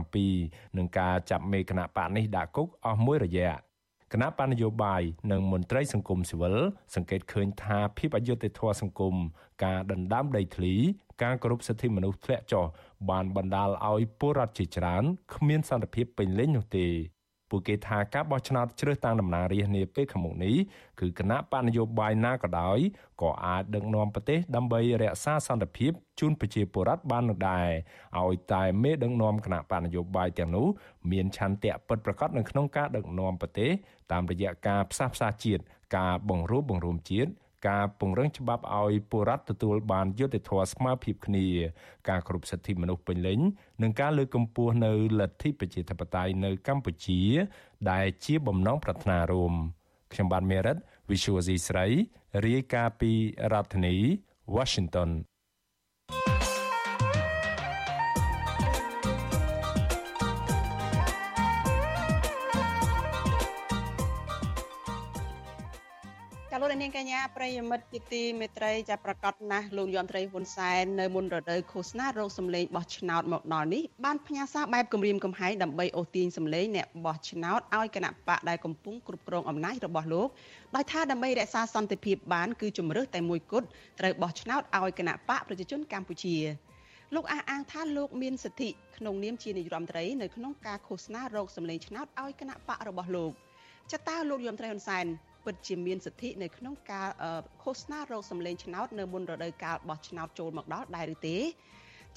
[0.02, 3.52] 2017និងការចាប់មេគណៈបកនេះដាក់គុកអស់មួយរយៈ
[4.14, 6.56] គណៈបណ្ឌនយោបាយនិងមន្ត្រីសង្គមស៊ីវិល
[6.96, 9.16] សង្កេតឃើញថាភាពអយុត្តិធម៌សង្គម
[9.64, 10.74] ការដណ្ដើមដីធ្លី
[11.24, 12.66] ការគោរពសិទ្ធិមនុស្សធ្លាក់ចុះ
[13.10, 15.04] បានបណ្ដាលឲ្យពលរដ្ឋជាច្រើន
[15.36, 16.88] គ្មានសន្តិភាពពេញលេញនោះទេ
[17.56, 20.56] ពួកគេថាការបោះឆ្នោតជ្រើសតាំងតំណាងរាស្ត្រនាពេលខាងមុខនេះ
[21.00, 22.80] គឺគណៈបកនយោបាយណាក៏ដោយ
[23.22, 27.70] ក៏អាចដឹកនាំប្រទេសដើម្បីរក្សាសន្តិភាពជូនប្រជាពលរដ្ឋបាននោះដែរ
[28.22, 30.68] ឲ្យតែមេដឹកនាំគណៈបកនយោបាយទាំងនោះ
[31.12, 33.72] មានឆន្ទៈពិតប្រាកដនៅក្នុងការដឹកនាំប្រទេស
[34.12, 35.64] តាមរយៈការផ្សះផ្សាជាតិ
[35.98, 37.30] ការបង្រួបបង្រួមជាតិ
[37.68, 41.48] ការពង្រឹងច្បាប់ឲ្យពលរដ្ឋទទួលបានយុត្តិធម៌ស្មើភាពគ្នា
[42.10, 43.40] ការគ្រប់សិទ្ធិមនុស្សពេញលេញ
[43.82, 47.22] និងការលើកកម្ពស់នៅលទ្ធិប្រជាធិបតេយ្យនៅកម្ពុជា
[47.92, 49.54] ដែលជាបំណងប្រាថ្នារួម
[50.14, 50.78] ខ្ញុំបាទមេរិត
[51.10, 51.88] Visual C ស្រី
[52.46, 53.12] រាយការណ៍ពី
[53.52, 53.96] រដ្ឋធានី
[54.56, 55.10] Washington
[66.96, 80.30] កនាងកញ្ញាប្រិយមិត្តជាទីមេត្រីចាប់ប្រកាសណាស់លោកយមត្រីហ៊ុនសែននៅមុនរដូវឃោសនារោគសម្លេងបោះឆ្នោតមកដល់នេះបានផ្ញើសារបែបគម្រាមកំហែងដើម្បីអូសទាញសម្លេងអ្នកបោះឆ្នោតឲ្យគណៈបកដែលកំពុងគ្រប់គ្រងអំណាចរបស់លោក
[80.76, 83.68] ដោយថាដើម្បីរក្សាសន្តិភាពបានគឺជំរើសតែមួយគត់
[84.00, 86.36] ត្រូវបោះឆ្នោតឲ្យគណៈបកប្រជាជនកម្ពុជា
[87.16, 93.32] លោកអះអាងថាលោកមានសិទ្ធិក្នុងនាមជានាយរដ្ឋមន្ត្រីនៅក្នុងការឃោសនារោគសម្លេងឆ្នោតឲ្យគណៈបករបស់លោក
[93.92, 95.08] ចតាលោកយមត្រីហ៊ុនសែន
[95.46, 97.08] ពិតជាមានសិទ្ធិនៅក្នុងការ
[97.64, 101.38] ឃោសនារោគសម្លេងឆ្នោតនៅមុនរដូវកាលបោះឆ្នោតចូលមកដល់ដែរឬទេ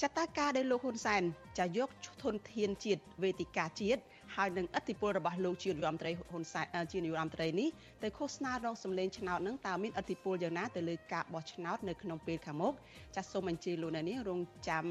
[0.01, 1.21] ចតាការដែលលោកហ៊ុនសែន
[1.59, 1.89] ចាយក
[2.23, 4.01] ធនធានជាតិវេទិកាជាតិ
[4.35, 7.69] ហើយនឹងឥទ្ធិពលរបស់លោកជានាយរដ្ឋមន្ត្រីហ៊ុនសែនជានាយរដ្ឋមន្ត្រីនេះ
[8.03, 12.73] ទៅឃោសនារោគសម្លេងឆ្នោតនឹងតើមានឥទ្ធិពលយ៉ាងណាទៅលើការបោះឆ្នោតនៅក្នុងពេលខាងមុខ
[13.15, 14.39] ចាសសូមអញ្ជើញលោកអ្នកនាងរង
[14.69, 14.85] ចាំ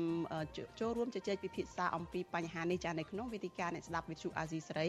[0.81, 4.88] ចូលរួមជជែកពិភាក្សាអំពីបញ្ហានេះចានៅក្នុងវេទិកាអ្នកស្ដាប់វិទ្យុអាស៊ីសេរី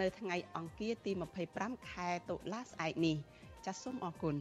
[0.00, 1.12] នៅថ្ងៃអង្គារទី
[1.50, 3.16] 25ខែតុលាស្អែកនេះ
[3.66, 4.36] ចាសសូមអរគុណ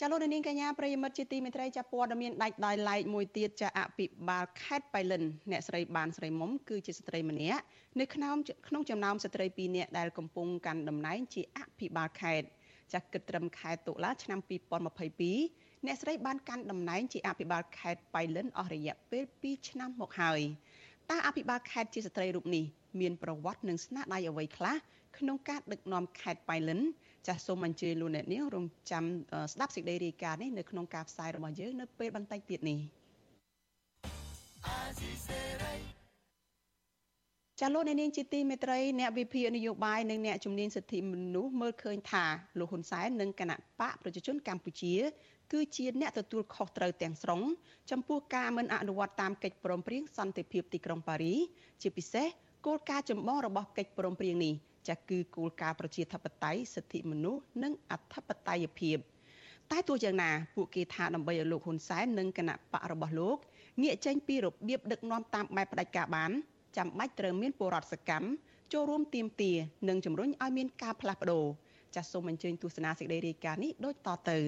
[0.00, 7.62] ចាលោកនាងកញ្ញាប្រិយមិត្តជាទីមេត្រីចាព័ត៌មានដាច់ដោយឡែកមួយទៀតចាអភិបាលខេត្តបៃលិនអ្នកស្រីបានស្រីមុំគឺជាស្ត្រីម្នាក់
[8.00, 8.36] នៅក្នុង
[8.68, 12.46] ក្នុងចំណោមស្ត្រី2នាក់ដែលកំពុងកាន់តំណែងជាអភិបាលខេត្ត
[12.94, 14.38] ចាគិតត្រឹមខែតុលាឆ្នាំ
[15.12, 20.40] 2022អ្នកស្រីបានកាន់តំណែងជាអភិបាលខេត្តបៃលិនអស់រយៈពេល2ឆ្នាំមកហើយ
[21.10, 22.64] តើអភិបាលខេត្តជាស្ត្រីរូបនេះ
[23.00, 24.76] មានប្រវត្តិនិងស្នាដៃអ្វីខ្លះ
[25.18, 26.80] ក្នុងការដឹកនាំខេត្តបៃលិន
[27.26, 29.04] ចាសសូមអញ្ជើញលោកអ្នកនាងរងចាំ
[29.52, 32.78] ស្ដាប់សេចក្តីរាយការណ៍នេះនៅក្នុងការផ្សាយរបស់យើងនៅពេលបន្តិចទៀតនេះ
[37.60, 42.24] ចាលោកអ្នកនាងជាទីមេត្រីអ្នកវិភាគនយោបាយនិងអ្នកជំនាញសិទ្ធិមនុស្សមើលឃើញថា
[42.58, 44.94] លោកហ៊ុនសែននិងគណៈបកប្រជាជនកម្ពុជា
[45.52, 47.40] គឺជាអ្នកទទួលខុសត្រូវទាំងស្រុង
[47.90, 51.34] ចំពោះការមិនអនុវត្តតាមកិច្ចព្រមព្រៀងសន្តិភាពទីក្រុងប៉ារី
[51.82, 52.26] ជាពិសេស
[52.66, 54.54] គោលការណ៍ចម្បងរបស់កិច្ចព្រមព្រៀងនេះ
[54.88, 58.98] ចាស់គឺគោលការណ៍ប្រជាធិបតេយ្យសិទ្ធិមនុស្សនិងអធិបតេយ្យភាព
[59.70, 63.36] តែទោះយ៉ាងណាពួកគេថាដើម្បីឲ្យលោកហ៊ុនសែននិងគណៈបករបស់លោក
[63.82, 66.30] ងាកចេញពីរបៀបដឹកនាំតាមបែបផ្ដាច់ការបាន
[66.76, 68.28] ចាំបាច់ត្រូវមានពលរដ្ឋសកម្ម
[68.72, 69.52] ចូលរួមទៀមទា
[69.88, 71.44] និងជំរុញឲ្យមានការផ្លាស់ប្ដូរ
[71.94, 74.38] ចាសសូមអញ្ជើញទស្សនាសេចក្តីរាយការណ៍នេះដូចតទៅ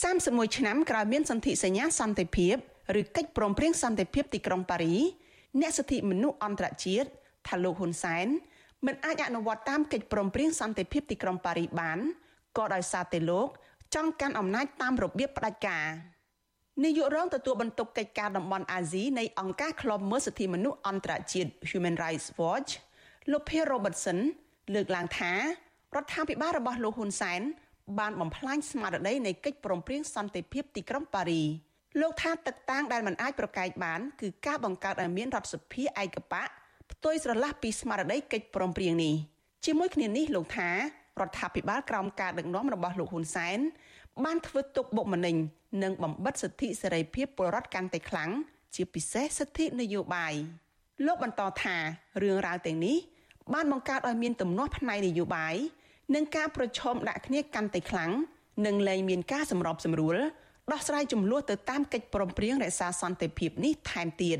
[0.00, 2.56] 31ឆ្នាំក្រោយមានសន្ធិសញ្ញាសន្តិភាព
[3.00, 4.94] ឬកិច្ចព្រមព្រៀងសន្តិភាពទីក្រុងប៉ារី
[5.60, 7.08] អ្នកសិទ្ធិមនុស្សអន្តរជាតិ
[7.48, 8.26] ថាលោកហ៊ុនសែន
[8.86, 11.98] មិនអាចអនុវត្តតាមកិច្ចព្រមព្រៀងសន្តិភាពទីក្រុងប៉ារីបាន
[12.58, 13.48] ក៏ដោយសារតែលោក
[13.94, 15.86] ចង់កាន់អំណាចតាមរបៀបផ្ដាច់ការ
[16.84, 22.70] នាយករងទទួលបន្ទុកកិច្ចការតំបន់អាស៊ីនៃអង្គការឃ្លាំមើលសិទ្ធិមនុស្សអន្តរជាតិ Human Rights Watch
[23.30, 24.18] លោក Pierre Robertson
[24.74, 25.38] លើកឡើងថារ
[26.02, 27.40] ដ្ឋាភិបាលរបស់លោកហ៊ុនសែន
[27.98, 31.42] បានបំផ្លាញស្មារតីនៃកិច្ចព្រមព្រៀងសន្តិភាពទីក្រុងប៉ារី
[32.00, 36.44] លោកថាទឹកតាំងដែលមិនអាចប្រកែកបាន គឺការបង្កើតឲ្យមានរដ្ឋសភាឯកបៈ
[36.92, 39.14] ផ្ទុយស្រឡះពីស្មារតីកិច្ចព្រមព្រៀងនេះ
[39.64, 43.58] ជាមួយគ្នានេះលោកថារដ្ឋាភិបាលក្រោមការដឹកនាំរបស់លោកហ៊ុនសែន
[44.24, 45.36] បានធ្វើទុកបុកម្នេញ
[45.82, 48.30] និងបំបិទសិទ្ធិសេរីភាពពលរដ្ឋកាន់តែខ្លាំង
[48.74, 50.34] ជាពិសេសសិទ្ធិនយោបាយ
[51.06, 51.76] លោកបន្តថា
[52.22, 52.96] រឿងរ៉ាវទាំងនេះ
[53.54, 55.54] បានបង្កើតឲ្យមានទំនាស់ផ្នែកនយោបាយ
[56.14, 58.10] និងការប្រឈមដាក់គ្នាកាន់តែខ្លាំង
[58.66, 60.16] និងលែងមានការសម្របសម្រួល
[60.72, 64.38] ដោះស្រាយចំនួនទៅតាមកិច្ចព្រមព្រៀងរក្សាសន្តិភាពនេះថែមទៀត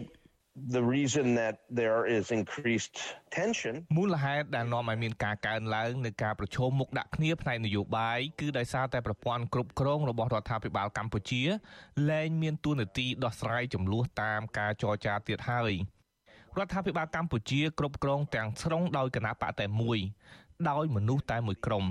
[0.77, 2.97] the reason that there is increased
[3.39, 11.43] tension មូលហេតុដែលនាំឲ្យមានការកើនឡើងនៃការប្រឈមមុខដាក់គ្នាផ្នែកនយោបាយគឺដោយសារតែប្រព័ន្ធគ្រប់គ្រងរបស់រដ្ឋាភិបាលកម្ពុជា
[12.11, 15.73] លែងមានទួនាទីដោះស្រាយចំនួនតាមការចរចាទៀតហើយ
[16.59, 19.99] រដ្ឋាភិបាលកម្ពុជាគ្រប់គ្រងទាំងស្រុងដោយគណៈបកតែមួយ
[20.71, 21.87] ដោយមនុស្សតែមួយក្រុម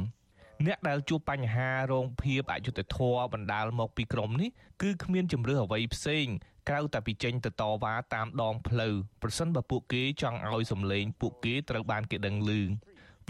[0.68, 4.50] អ្នកដែលជួបបញ្ហារងភាពអយុត្តិធម៌បណ្ដាលមកពីក្រុមនេះ
[4.82, 6.28] គឺគ្មានជំរឿអ្វីផ្សេង
[6.70, 12.52] ក្រៅតែពីចេញទៅតវ៉ាតាមដងផ្លូវប្រសិនបើពួកគេចង់ឲ្យសម្លេងពួកគេត្រូវបានគេដឹងឮ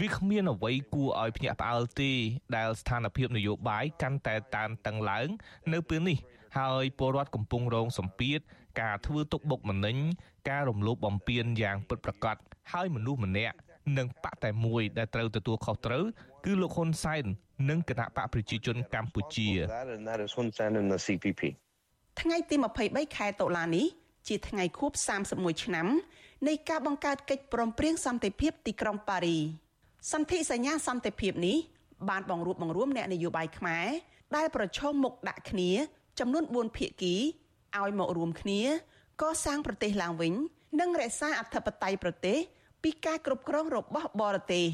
[0.00, 2.12] វាគ្មានអ្វីគួរឲ្យភ្ញាក់ផ្អើលទេ
[2.56, 5.28] ដែលស្ថានភាពនយោបាយកាន់តែតានតឹងឡើង
[5.72, 6.18] នៅពេលនេះ
[6.58, 8.38] ហើយពលរដ្ឋកំពុងរងសម្ពាធ
[8.80, 9.96] ការធ្វើទុកបុកម្នេញ
[10.50, 12.36] ការរំលោភបំពានយ៉ាងពិតប្រាកដ
[12.72, 13.56] ហើយមនុស្សម្នាក់
[13.98, 16.04] និងបកតែមួយដែលត្រូវទទួលខុសត្រូវ
[16.44, 17.24] គឺលោកហ៊ុនសែន
[17.70, 19.48] និងគណៈបកប្រជាជនកម្ពុជា
[22.20, 22.56] ថ្ងៃទី
[22.86, 23.86] 23ខែតុលានេះ
[24.28, 24.92] ជាថ្ងៃខួប
[25.28, 25.86] 31ឆ្នាំ
[26.48, 29.38] នៃការបង្កើតកិច្ចព្រមព្រៀងសន្តិភាពទីក្រុងប៉ារី
[30.12, 31.56] សន្ធិសញ្ញាសន្តិភាពនេះ
[32.08, 33.86] បានបង្រួបបង្រួមអ្នកនយោបាយខ្មែរ
[34.36, 35.70] ដែលប្រឈមមុខដាក់គ្នា
[36.18, 37.14] ចំនួន4ភាគី
[37.78, 38.60] ឲ្យមករួមគ្នា
[39.22, 40.32] កសាងប្រទេសឡើងវិញ
[40.80, 42.38] និងរក្សាអធិបតេយ្យប្រទេស
[42.82, 44.66] ពីការគ្រប់គ្រងរបស់បរទេស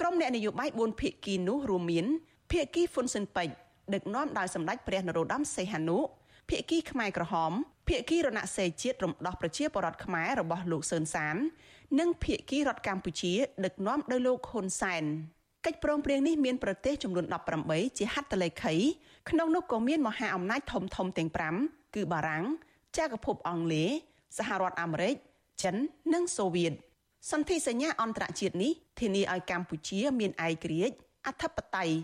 [0.00, 2.06] ក្រុមអ្នកនយោបាយ4ភាគីនោះរួមមាន
[2.52, 3.48] ភាគីហ៊ុនស៊ិនប៉ិច
[3.94, 5.98] ដឹកនាំដោយសម្ដេចព្រះនរោត្តមសីហនុ
[6.50, 7.52] ភាគីខ្មែរក្រហម
[7.88, 11.36] ភាគីរណសេរីជាតិរំដោះប្រជាពលរដ្ឋខ្មែររបស់លោកសឿនសាន
[11.98, 13.34] និងភាគីរដ្ឋកម្ពុជា
[13.64, 15.04] ដឹកនាំដោយលោកហ៊ុនសែន
[15.66, 17.26] កិច្ចព្រមព្រៀងនេះមានប្រទេសចំនួន
[17.62, 18.74] 18ជាហត្ថលេខី
[19.30, 21.30] ក្នុងនោះក៏មានមហាអំណាចធំធំទាំង
[21.62, 22.44] 5គឺបារាំង
[22.96, 23.90] ចក្រភពអង់គ្លេស
[24.38, 25.14] សហរដ្ឋអាមេរិក
[25.62, 25.76] ចិន
[26.14, 26.72] និងសូវៀត
[27.30, 31.94] សន្ធិសញ្ញាអន្តរជាតិនេះធានាឲ្យកម្ពុជាមានឯករាជ្យអធិបតេយ្យ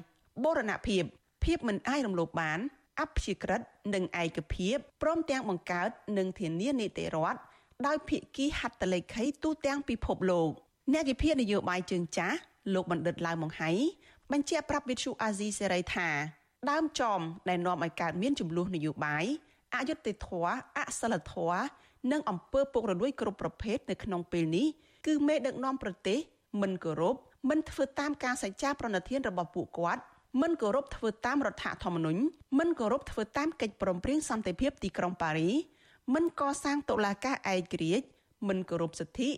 [0.44, 1.02] បូរណភាព
[1.44, 2.58] ភាពមិនអាចរំលោភបាន
[3.00, 3.60] អព្យាក្រឹត
[3.94, 7.40] និងឯកភាពព្រមទាំងបង្កើតនិងធានានីតិរដ្ឋ
[7.86, 10.50] ដោយភាគីហត្ថលេខីទូទាំងពិភពលោក
[10.92, 12.38] អ្នកវិភាគនយោបាយជើងចាស់
[12.74, 13.70] លោកបណ្ឌិតឡាវម៉ុងហៃ
[14.32, 16.08] បញ្ជាក់ប្រាប់វិទ្យុអាស៊ីសេរីថា
[16.70, 19.24] ដើមចំដែលនាំឲ្យកើតមានចំនួននយោបាយ
[19.74, 21.62] អយុត្តិធម៌អសិលធម៌
[22.12, 24.66] និងអំពើពុករលួយគ្រប់ប្រភេទនៅក្នុងពេលនេះ
[25.06, 26.18] គឺមេដឹកនាំប្រទេស
[26.62, 27.16] មិនគោរព
[27.48, 30.02] មិនធ្វើតាមការសច្ចាប្រណិធានរបស់ពួកគាត់
[30.42, 32.20] មិនគោរពធ្វើតាមរដ្ឋធម្មនុញ្ញ
[32.58, 35.50] មិនគោរពធ្វើតាមកិច្ចព្រមព្រៀងសន្តិភាពទីក្រុងប៉ារី
[36.14, 38.06] មិនកសាងតុលាការឯករាជ្យ
[38.48, 39.30] មិនគោរពសិទ្ធិ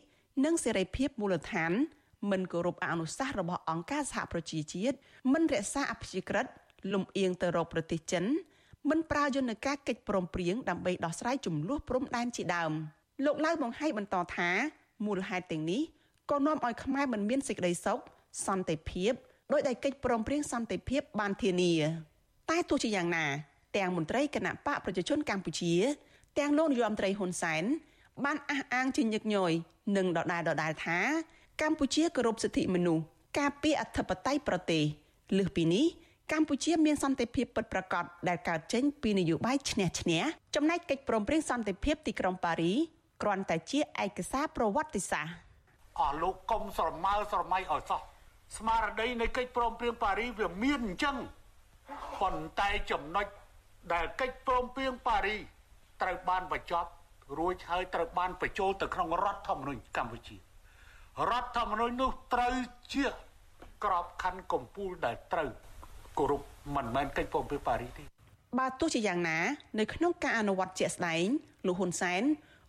[0.44, 1.72] និងសេរីភាពមូលដ្ឋាន
[2.30, 4.96] មិនគោរពអនុសាសន៍របស់អង្គការសហប្រជាជាតិ
[5.32, 6.46] មិនរក្សាអព្យាក្រឹត
[6.92, 8.24] លំអៀងទៅរកប្រទេសចិន
[8.90, 12.72] មិនប្រើយន្តការកិច្ចព្រមព្រៀងដើម្បីដោះស្រាយចំនួនព្រំដែនជាដើម
[13.24, 14.50] លោកឡៅបង្ហៃបន្តថា
[15.06, 15.82] មូលហេតុទាំងនេះ
[16.30, 17.98] ក៏នាំឲ្យខ្មែរមិនមានសេចក្តីសុខ
[18.46, 19.12] សន្តិភាព
[19.52, 21.72] ដោយដែលកិច្ចព្រមព្រៀងសន្តិភាពបានធានា
[22.50, 23.24] តែទោះជាយ៉ាងណា
[23.76, 25.74] ទាំងមន្ត្រីគណៈបកប្រជាជនកម្ពុជា
[26.38, 27.64] ទាំងលោកនាយរដ្ឋមន្ត្រីហ៊ុនសែន
[28.24, 29.52] បានអះអាងជាញឹកញយ
[29.96, 30.98] និងដដែលដដែលថា
[31.62, 33.02] កម្ពុជាគោរពសិទ្ធិមនុស្ស
[33.38, 34.82] ការពារអធិបតេយ្យប្រទេស
[35.38, 35.84] លើសពីនេះ
[36.32, 40.22] កម្ពុជាមានសន្តិភាពពិតប្រាកដដែលកើតចេញពីនយោបាយឈ្នះឈ្នះ
[40.54, 42.72] ចំណែកកិច្ចព្រមព្រៀងសន្តិភាពទីក្រុងប៉ារី
[43.22, 45.34] គ្រាន់តែជាឯកសារប្រវត្តិសាស្ត្រ
[45.98, 48.00] អស់លោកកុំស្រមើស្រមៃឲ្យសោះ
[48.54, 51.16] ស្មារតីនៃកិច្ចព្រមព្រៀងប៉ារីវាមានអញ្ចឹង
[52.20, 53.26] ប៉ុន្តែចំណុច
[53.92, 55.36] ដែលកិច្ចព្រមព្រៀងប៉ារី
[56.02, 56.90] ត្រូវបានបញ្ចប់
[57.38, 60.36] រួចហើយត្រូវបានបញ្ចូលទៅក្នុងរដ្ឋធម្មនុញ្ញកម្ពុជា
[61.30, 62.54] រដ្ឋធម្មនុញ្ញនោះត្រូវ
[62.94, 63.06] ជា
[63.84, 65.48] ក្របខ័ណ្ឌកម្ពុជាដែលត្រូវ
[66.18, 66.42] គោរព
[66.76, 68.02] មិនមែនកិច្ចព្រមព្រៀងប៉ារីសទេ
[68.58, 69.38] បើទោះជាយ៉ាងណា
[69.80, 71.26] នៅក្នុងការអនុវត្តជាក់ស្ដែង
[71.66, 72.22] លោកហ៊ុនសែន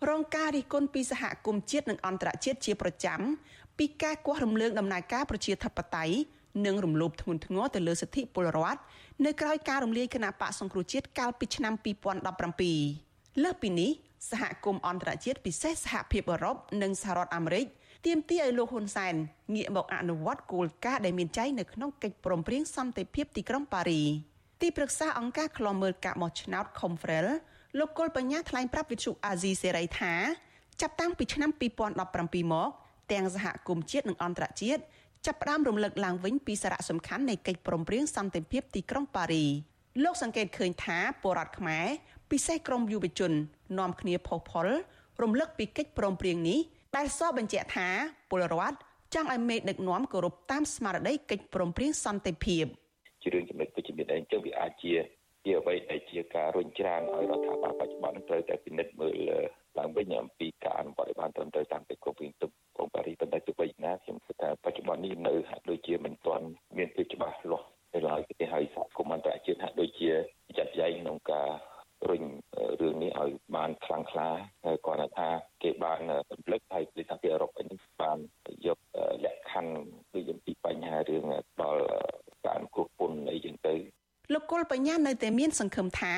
[0.09, 3.19] រងការរិះគន់ពីសហគមន៍ជាតិនិងអន្តរជាតិជាប្រចាំ
[3.79, 6.15] ពីការគាស់រំលើងដំណើរការប្រជាធិបតេយ្យ
[6.65, 8.79] និងរំលោភធ្ងន់ធ្ងរទៅលើសិទ្ធិពលរដ្ឋ
[9.25, 13.91] នៅក្រៅការរំលាយគណៈបកសង្គ្រោះជាតិកាលពីឆ្នាំ2017លើសពីនេះ
[14.31, 17.65] សហគមន៍អន្តរជាតិពិសេសសហភាពអឺរ៉ុបនិងសហរដ្ឋអាមេរិក
[18.05, 19.13] ទាមទារឲ្យលោកហ៊ុនសែន
[19.55, 24.03] ងាកមកអនុវត្តគោលការណ៍ដែលមានចែងនៅក្នុងកិច្ចព្រមព្រៀងសន្តិភាពទីក្រុងប៉ារី
[24.61, 27.27] ទីប្រឹក្សាអង្គការឃ្លាំមើលការបោះឆ្នោត Confrel
[27.79, 30.13] លោកគុលបញ្ញាថ្លែងប្រាប់វិទ្យុអាស៊ីសេរីថា
[30.81, 31.49] ចាប់តាំងពីឆ្នាំ
[32.01, 32.71] 2017មក
[33.11, 34.81] ទាំងសហគមន៍ជាតិនិងអន្តរជាតិ
[35.25, 39.45] ចាប់ផ្ដើមរំលឹកឡើងវិញពីសារៈសំខាន់នៃកិច្ចព្រមព្រៀងសន្តិភាពទីក្រុងប៉ារី
[40.03, 41.85] លោកសង្កេតឃើញថាពលរដ្ឋខ្មែរ
[42.31, 43.31] ពិសេសក្រមយុវជន
[43.79, 44.67] នាំគ្នាផុសផុល
[45.21, 46.59] រំលឹកពីកិច្ចព្រមព្រៀងនេះ
[46.95, 47.87] ដែលសរបញ្ជាក់ថា
[48.29, 48.77] ពលរដ្ឋ
[49.13, 52.65] ចង់ឲ្យមេដឹកនាំគោរពតាមស្មារតីកិច្ចព្រមព្រៀងសន្តិភាព
[53.21, 54.93] ជារឿងចំណុចវិជ្ជមានអីចឹងវាអាចជា
[55.43, 59.13] ជាអ្វីដែលជាការរុញច្រានឲ្យរដ្ឋាភិបាលបច្ចុប្បន្នត្រូវតែពិនិត្យមើល
[59.79, 66.45] ឡើងវិញអំពីការអនុវត្តឲ្យបានត្រឹមត្រូវតាមកិច្ចព្រមព្រៀងទុកក្រុងប៉ារីសប៉ុន្តែទោះបីណាខ្ញុំគិតថាបច្ចុប្បន្ននេះនៅហាក់ដូចជាមិនទាន់
[66.77, 70.09] មានភាពច្បាស់លាស់នៅឡើយទេហើយសហគមន៍អន្តរជាតិហាក់ដូចជា
[70.57, 71.49] ចាត់ចែងក្នុងការ
[72.09, 72.23] រុញ
[72.81, 74.29] រឿងនេះឲ្យបានខ្លាំងក្លា
[74.65, 75.29] ហើយគាត់ថា
[75.63, 75.99] គេបាន
[76.31, 78.17] រំលឹកហើយពីសហភាពអឺរ៉ុបនេះបាន
[78.67, 78.77] យក
[79.25, 79.73] លក្ខខណ្ឌ
[80.13, 81.23] ដូចអំពីបញ្ហារឿង
[81.61, 81.81] ដល់
[82.45, 83.75] ការគ្រប់ពន្ធអីចឹងទៅ
[84.33, 86.13] លោកគុលបញ្ញានៅតែមានសង្ឃឹមថា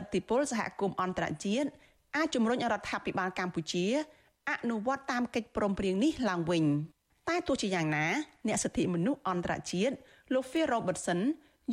[0.00, 1.68] ឥទ្ធិពលសហគមន៍អន្តរជាតិ
[2.16, 3.86] អាចជំរុញរដ្ឋាភិបាលកម្ពុជា
[4.50, 6.64] អនុវត្តតាមកិច្ចព្រមព្រៀងនេះឡើងវិញ
[7.28, 8.06] តែទោះជាយ៉ាងណា
[8.48, 9.94] អ្នកសិទ្ធិមនុស្សអន្តរជាតិ
[10.32, 11.20] លោក Phil Robertson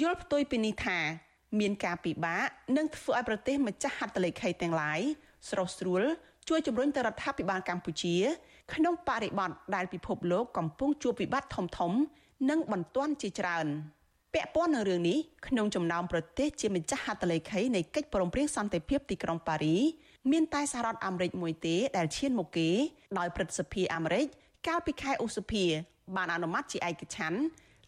[0.01, 0.99] យល់ផ្ទុយពីនេះថា
[1.59, 2.43] មានការពិបាក
[2.77, 4.99] និងធ្វើឲ្យប្រទេសម្ចាស់ហត្ថលេខីទាំងឡាយ
[5.49, 6.03] ស្រស់ស្រួល
[6.49, 8.15] ជួយជំរុញទៅរដ្ឋាភិបាលកម្ពុជា
[8.73, 11.91] ក្នុងបរិបទដែលពិភពលោកកំពុងជួបវិបត្តិធំធំ
[12.49, 13.67] និងបន្ទាន់ជាច្រើន
[14.33, 19.77] ពាក់ព័ន្ធនឹងរឿងនេះក្នុងចំណោមប្រទេសជាម្ចាស់ហត្ថលេខីនៃកិច្ចព្រមព្រៀងសន្តិភាពទីក្រុងប៉ារី
[20.31, 22.69] មានតែសហរដ្ឋអាមេរិកមួយទេដែលឈានមកគេ
[23.19, 24.25] ដោយព្រឹទ្ធសភាអាមេរិក
[24.67, 25.63] កាលពីខែឧសភា
[26.15, 27.39] បានអនុម័តជាឯកច្ឆន្ទ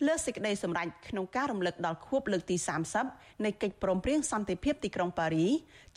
[0.08, 2.56] លើសេចក្តីសម្រេចក្នុងការរំលឹកដល់ខួបលើកទី
[3.00, 5.48] 30នៃកិច្ចព្រមព្រៀងសន្តិភាពទីក្រុងប៉ារី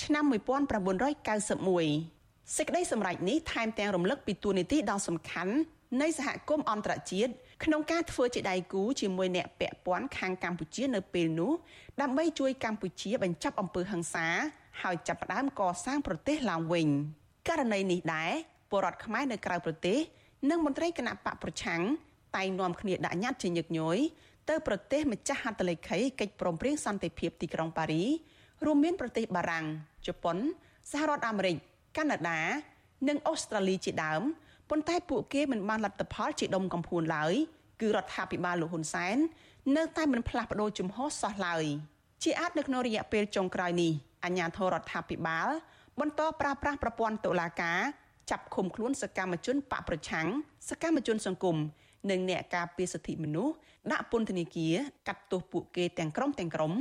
[0.04, 5.54] ឆ្នាំ1991សេចក្តីសម្រេចនេះថែមទាំងរំលឹកពីទួនាទីដ៏សំខាន់
[6.00, 7.32] នៃសហគមន៍អន្តរជាតិ
[7.64, 11.52] ក្នុងការធ្វើជាដៃគូជាមួយអ្នកពាក់ព័ន្ធខាងកម្ពុជានៅពេលនោះ
[12.00, 14.26] ដើម្បីជួយកម្ពុជាបញ្ចប់អំពើហិង្សា
[14.82, 16.88] ហើយចាប់ផ្ដើមកសាងប្រទេសឡើងវិញ
[17.48, 18.32] ករណីនេះដែរ
[18.70, 19.98] ពលរដ្ឋខ្មែរនៅក្រៅប្រទេស
[20.50, 21.82] និងមន្ត្រីគណៈបកប្រឆាំង
[22.36, 23.98] តែងនាំគ្នាដាក់ញត្តិជាញឹកញយ
[24.48, 28.04] ទៅប្រទេសម្ចាស់ហត្ថលេខីកិច្ចព្រមព្រៀងសន្តិភាពទីក្រុងប៉ារី
[28.64, 29.66] រួមមានប្រទេសបារាំង
[30.06, 30.36] ជប៉ុន
[30.90, 31.56] សហរដ្ឋអាមេរិក
[31.96, 32.40] កាណាដា
[33.08, 34.22] និងអូស្ត្រាលីជាដើម
[34.70, 37.34] ប៉ុន្តែពួកគេមិនបានលទ្ធផលជាដុំកំភួនឡើយ
[37.80, 39.16] គឺរដ្ឋាភិបាលលោកហ៊ុនសែន
[39.76, 41.64] នៅតែមិនផ្លាស់ប្ដូរជំហរសោះឡើយ
[42.22, 43.92] ជាអាចនៅក្នុងរយៈពេលចុងក្រោយនេះ
[44.24, 45.48] អាជ្ញាធររដ្ឋាភិបាល
[46.00, 47.80] បន្តប្រើប្រាស់ប្រព័ន្ធតុលាការ
[48.30, 50.26] ចាប់ឃុំខ្លួនសកម្មជនបកប្រឆាំង
[50.70, 51.56] សកម្មជនសង្គម
[52.10, 53.54] និងអ្នកការពារសិទ្ធិមនុស្ស
[53.92, 54.74] ដាក់ពន្ធនាគារ
[55.08, 56.72] កាត់ទោសពួកគេទាំងក្រុមទាំងក្រុម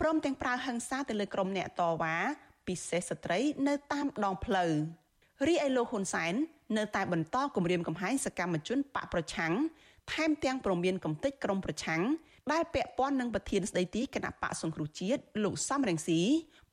[0.00, 2.16] ព្រមទាំងប្រើហិង្សាទៅលើក្រុមអ្នកតវ៉ា
[2.66, 4.72] ពិសេសស្ត្រីនៅតាមដងផ្លូវ
[5.46, 6.34] រីឯលោកហ៊ុនសែន
[6.76, 9.52] នៅតែបន្តគម្រាមកំហែងសកម្មជនបកប្រឆាំង
[10.12, 12.02] ថែមទាំងប្រមានកំទេចក្រុមប្រឆាំង
[12.52, 16.20] ដែលពាក់ព័ន្ធនឹងប្រធានស្ដីទីគណៈបកសង្គ្រោះជាតិលោកសំរងស៊ី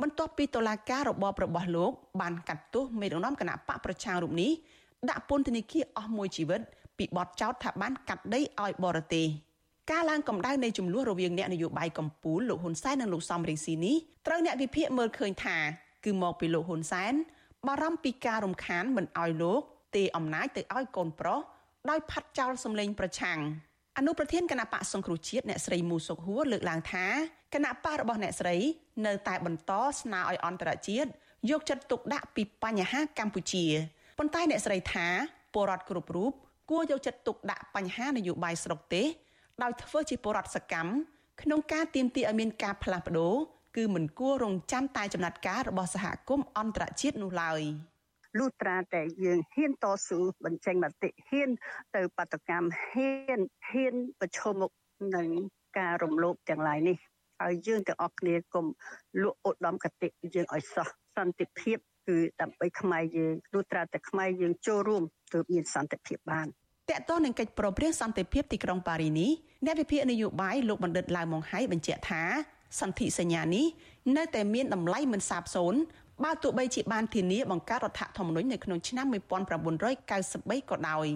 [0.01, 4.51] បន្ទាប់ពីតុលាការរបបរបស់លោក បានកាត់ទោសមេដឹកនាំគណៈបកប្រឆាំងរូបនេះ
[5.10, 6.62] ដាក់ពន្ធនាគារអស់មួយជីវិត
[6.97, 9.27] ពីបទចោទថាបានកាត់ដីឲ្យបរទេស
[9.91, 13.95] ការឡើងកម្ដៅនៃចំនួនរវាងអ្នកនយោបាយកម្ពុជាលោកហ៊ុនសែននិងលោកសំរងស៊ីនេះ
[14.27, 15.58] ត្រូវអ្នកវិភាគមើលឃើញថា
[16.06, 17.13] គឺមកពីលោកហ៊ុនសែន
[17.67, 19.62] បារម្ភពីការរំខានមិនឲ្យលោក
[19.95, 21.39] ទេអំណាចទៅឲ្យកូនប្រុស
[21.89, 23.39] ដោយផាត់ចោលសម្លេងប្រឆាំង
[23.97, 27.06] អនុប្រធានគណៈបកសង្គ្រោះជាតិអ្នកស្រីមូសុកហួរលើកឡើងថា
[27.53, 28.58] គណៈបករបស់អ្នកស្រី
[29.06, 31.10] នៅតែបន្តស្នើឲ្យអន្តរជាតិ
[31.49, 33.65] យកចិត្តទុកដាក់ពីបញ្ហាកម្ពុជា
[34.17, 35.08] ប៉ុន្តែអ្នកស្រីថា
[35.53, 36.32] ពលរដ្ឋគ្រប់រូប
[36.71, 39.08] គួរយកចិត្តទុកដាក់បញ្ហានយោបាយស្រុកទេស
[39.63, 40.91] ដោយធ្វើជាពលរដ្ឋសកម្ម
[41.41, 43.36] ក្នុងការទាមទារឲ្យមានការផ្លាស់ប្ដូរ
[43.78, 47.62] គឺមិនគួររងចាំតែចំណាត់ការរបស់សហគមន៍អន្តរជាតិនោះឡើយ
[48.40, 51.50] លុះត្រាតែយើងហ៊ានតស៊ូបញ្ចេញមតិហ៊ាន
[51.96, 54.72] ទៅបដកម្មហ៊ានហ៊ានប្រឈមមុខ
[55.16, 55.30] នឹង
[55.80, 56.98] ការរំលោភទាំងឡាយនេះ
[57.42, 58.66] ហើយយើងទាំងអស់គ្នាគុំ
[59.24, 66.48] លក់ឧត្តមកតិយើងឲ្យសោះសន្តិភាពគឺដើម្បីខ្មែរយើងលុះត្រាតែខ្មែរយើងចូលរួមទើបមានសន្តិភាពបាន
[66.90, 69.32] តកតនឹងកិច្ចប្រព្រឹត្តសន្តិភាពទីក្រុងប៉ារីនេះ
[69.66, 72.24] អ្នកវិភាគនយោបាយលោកបណ្ឌិតឡាវម៉ុងហៃបញ្ជាក់ថា
[72.80, 73.65] សន្ធិសញ្ញានេះ
[74.17, 75.80] នៅតែមានតម្លៃមិនសាបសូន្យ
[76.23, 81.08] បើទោះបីជាបានធានាបង្កើតរដ្ឋធម្មនុញ្ញនៅក្នុងឆ្នាំ1993ក៏ដោយ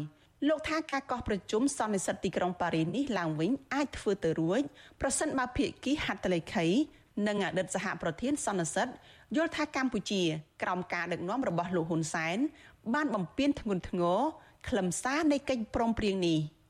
[0.47, 4.61] លោកថាការកោះប្រជុំសន្និសិទទីក្រុងប៉ារីសនេះឡើងវិញអាចធ្វើទៅរួច
[5.01, 6.67] ប្រសិនបើភាគីហត្ថលេខី
[7.27, 8.87] និងអតីតសហប្រធានសន្និសិទ
[9.35, 10.21] យល់ថាកម្ពុជា
[10.63, 12.37] ក្រោមការដឹកនាំរបស់លោកហ៊ុនសែន
[12.93, 14.19] បានបំពេញធ្ងន់ធ្ងរ
[14.67, 16.39] ខ្លឹមសារនៃកិច្ចព្រមព្រៀងនេះ។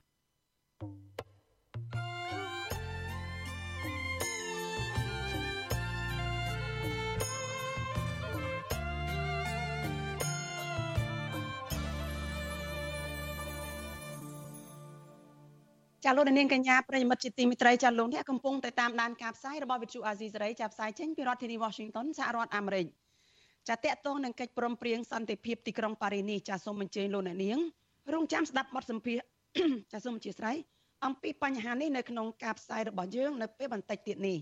[16.06, 22.86] ចាលោកនាងកញ្ញាប្រិយមិត្តជាទីមេត្រីចាលោកអ្នកកំពុងតែតាមដានការផ្សាយរបស់វិទ្យុអាស៊ីសេរីចាផ្សាយចេញពីរដ្ឋធានី Washington សហរដ្ឋអាមេរិក
[23.68, 27.58] ចាតកតងនឹងកិច្ចព្រមព្រៀងសន្តិភាពទីក្រុងប៉ារីសនេះចាសូមអញ្ជើញលោកអ្នកនាង
[28.14, 29.18] រងចាំស្ដាប់បទសម្ភាស
[29.94, 30.56] ចាសូមអធិស្ឋាន
[31.06, 34.38] អំពីបញ្ហានេះនៅក្នុងការផ្សាយរបស់យើងនៅពេលបន្តិចទៀតនេះ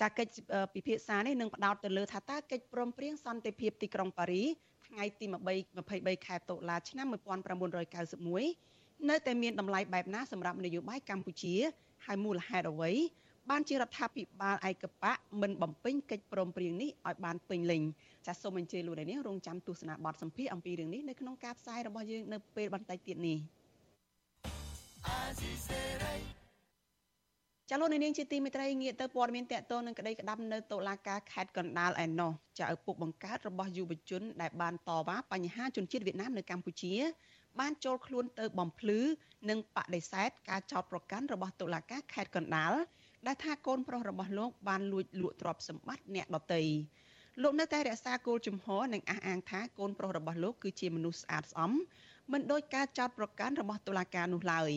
[0.00, 0.36] ចាកិច្ច
[0.74, 4.46] ពិភាក្សានេះនឹងផ្ដោតទៅលើថាតើកិច្ចព្រមព្រៀងសន្តិភាពទីក្រុងប៉ារីស
[4.86, 5.26] ថ្ងៃទី
[5.76, 8.71] 23ខែតុលាឆ្នាំ1991
[9.10, 11.54] នៅតែមានតម្លៃបែបណាសម្រាប់នយោបាយកម្ពុជា
[12.06, 12.92] ហើយមូលហេតុអ្វី
[13.50, 15.12] បានជារដ្ឋាភិបាលឯកបៈ
[15.42, 17.82] មិនបំពេញកិច្ចព្រមព្រៀងនេះឲ្យបានពេញលេញ
[18.26, 23.38] ចាសសូមអញ្ជើញលោកអ្នកនាងរងចាំទស្សនាបទសម្ភាសអំពីរឿងនេះនៅក្នុងការផ្សាយរបស់យើងនៅពេលបន្តិចទៀតនេះ
[27.70, 36.92] ចាលោកនាងជាទីមេត្រីងាកទៅព័ត៌មានតកតនឹងក្តីក្តាប់នៅតុលាការខេត្តកណ្ដាលឯណោះចាឪពុកបង្កើតរបស់យុវជនដែលបានតវ៉ាបញ្ហាជនជាតិវៀតណាមនៅកម្ពុជា
[37.60, 39.00] បានចូលខ្លួនទៅបំភ្លឺ
[39.50, 42.72] និងបដិសេធការចោទប្រកាន់របស់តុលាការខេត្តកណ្ដាល
[43.26, 46.62] ដែលថាកូនប្រុសរបស់លោកបានលួចលក់ទ្រព្យសម្បត្តិអ្នកដទៃ
[47.42, 51.72] លោកនៅតែរក្សាគោលជំហរនិងអះអាងថាកូនប្រុសរបស់លោកគឺជាមនុស្សស្អាតស្អំ
[52.32, 54.70] មិនដោយការចោទប្រកាន់របស់តុលាការនោះឡើយ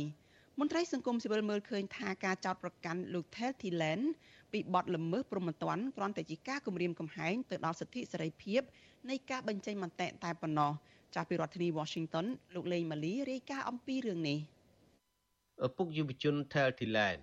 [0.60, 4.02] មន្ត្រីសង្គមស៊ីវិលមើលឃើញថាការចោទប្រកាន់លោក Tel Thilen
[4.54, 8.62] ពីបទល្មើសព្រហ្មទណ្ឌគ្រាន់តែជាការគំរាមកំហែងទៅដល់សិទ្ធិសេរីភាព
[9.10, 10.72] នៃការបញ្ចេញមតិតែប៉ុណ្ណោះ
[11.16, 12.26] ចាស់ពីរដ្ឋធានី Washington
[12.56, 14.40] លោកលេងម៉ាលីរាយការណ៍អំពីរឿងនេះ
[15.66, 17.18] ឪពុកយុវជន Tel Thilan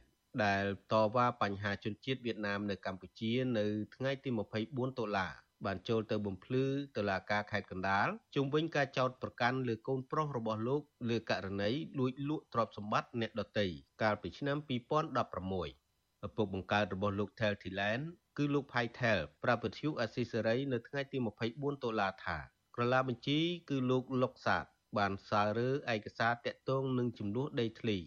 [0.45, 4.31] ដែលតវ៉ាបញ្ហាជនជាតិវៀតណាមនៅកម្ពុជា នៅថ្ងៃទី
[4.65, 5.29] 24តុលា
[5.67, 6.65] បានចូលទៅបំភ្លឺ
[6.97, 13.67] តុលាការខេត្តកណ្ដាលជុំវិញការចោទប្រកាន់លើកូនប្រុសរបស់លោកលើករណីលួចលក់ទ្រព្យសម្បត្តិអ្នកដទៃ
[14.03, 18.01] កាលពីឆ្នាំ2016ឪពុកបង្កើតរបស់លោក Tel Thilan
[18.37, 21.19] គឺលោក Phai Thel ប្រាប់វិទ្យុអស៊ីសេរីនៅថ្ងៃទី
[21.51, 22.39] 24តុលាថា
[22.76, 24.66] ក្រឡាបញ្ជីគឺលោកលុកសាទ
[24.98, 27.98] បានសាររើឯកសារតាក់ទងនឹងចំនួនដីធ្លី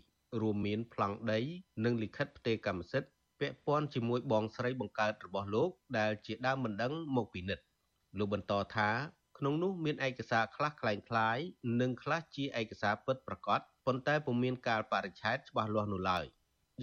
[0.41, 1.41] រួមមានប្លង់ដី
[1.85, 7.59] និងលិខិតផ្ទេរកម្មសិទ្ធិពាក់ព័ន្ធជាមួយបងស្រីបង្កើតរបស់លោក ដែលជាដើមមិនដឹងមកពីនិត
[8.19, 8.91] លោកបន្តថា
[9.39, 11.45] ក្នុងនោះមានឯកសារខ្លះคล้ายៗ
[11.81, 16.25] និងខ្លះជាឯកសារពិតប្រាកដប៉ុន្តែពុំមានកាលបរិច្ឆេទច្បាស់លាស់នោះឡើយ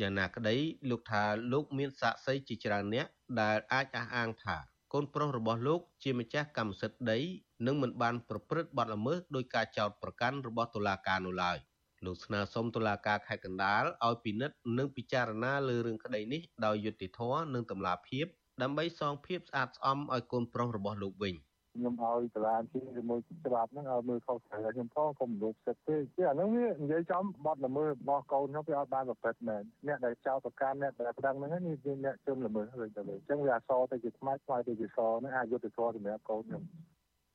[0.01, 0.55] យ៉ាងណាក្តី
[0.89, 3.07] លោកថាលោកមានសាក្សីជាច្រើនអ្នក
[3.41, 4.57] ដែលអាចអះអាងថា
[4.93, 7.19] កូនប្រុសរបស់លោកជាម្ចាស់កម្មសិទ្ធិដី
[7.66, 11.58] និងមិនបានប្រព្រឹត្តបទល្មើសដោយការចោទប្រកាន់របស់តុលាការនោះឡើយ
[12.06, 18.26] លោកស្នើសុំតុលាការខេត្តកណ្ដាលឲ្យពិនិត្យនិងពិចារណាលើរឿងក្តីនេះដោយយុត្តិធម៌និងតម្លាភាព
[18.62, 21.34] ដើម្បីសងភាពស្អាតស្អំឲ្យកូនប្រុសរបស់លោកវិញ
[21.74, 36.62] ខ្ញុំឲ្យតឡានជាជាមួយច្បាប់ហ្នឹងឲ្យមើលខុសត្រូវខ្ញុំផងកុំរំលោភសិទ្ធិទេគឺអាហ្នឹងវានិយាយចំបត់ល្មើសរបស់កូនខ្ញុំវាអត់បានប្រព្រឹត្តមែនអ្នកដែលចោទប្រកាន់អ្នកដែលប្រដឹងហ្នឹងនេះជាអ្នកជនល្មើសវិញទៅវិញអញ្ចឹងវាអសទៅជាខ្មៅខ្មៅទៅជាសហ្នឹងអាចយុទ្ធធម៌សម្រាប់កូនខ្ញុំ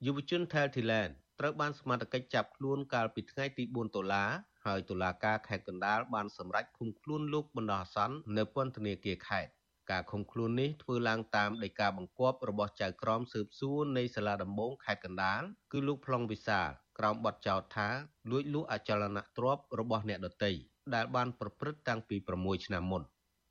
[0.06, 4.26] យុវជន Thel Thailand ត្រូវបានសមត្ថកិច្ចចាប់ខ្លួនកាលពីថ្ងៃទី4តុលា
[4.66, 9.52] ហើយតុលាការខេត្តកណ្ដាលបានសម្រេចឃុំខ្លួនលោកបណ្ដោះអាសន្ននៅពន្ធនាគារខេត្ត
[9.92, 17.90] ការឃុំខ្លួននេះធ្វើឡើងតាមដីកាបង្គាប់របស់ចៅក្រមស៊ើបសួរនៃសាលាដំបងខេត្តកណ្ដាលគឺលោកប្លង់វិសាលក្រោមបទចោទថា
[18.32, 20.52] លួចលក់អចលនទ្រព្យរបស់អ្នកដទៃ
[20.96, 23.04] ដែលបានប្រព្រឹត្តតាំងពី6ឆ្នាំមុន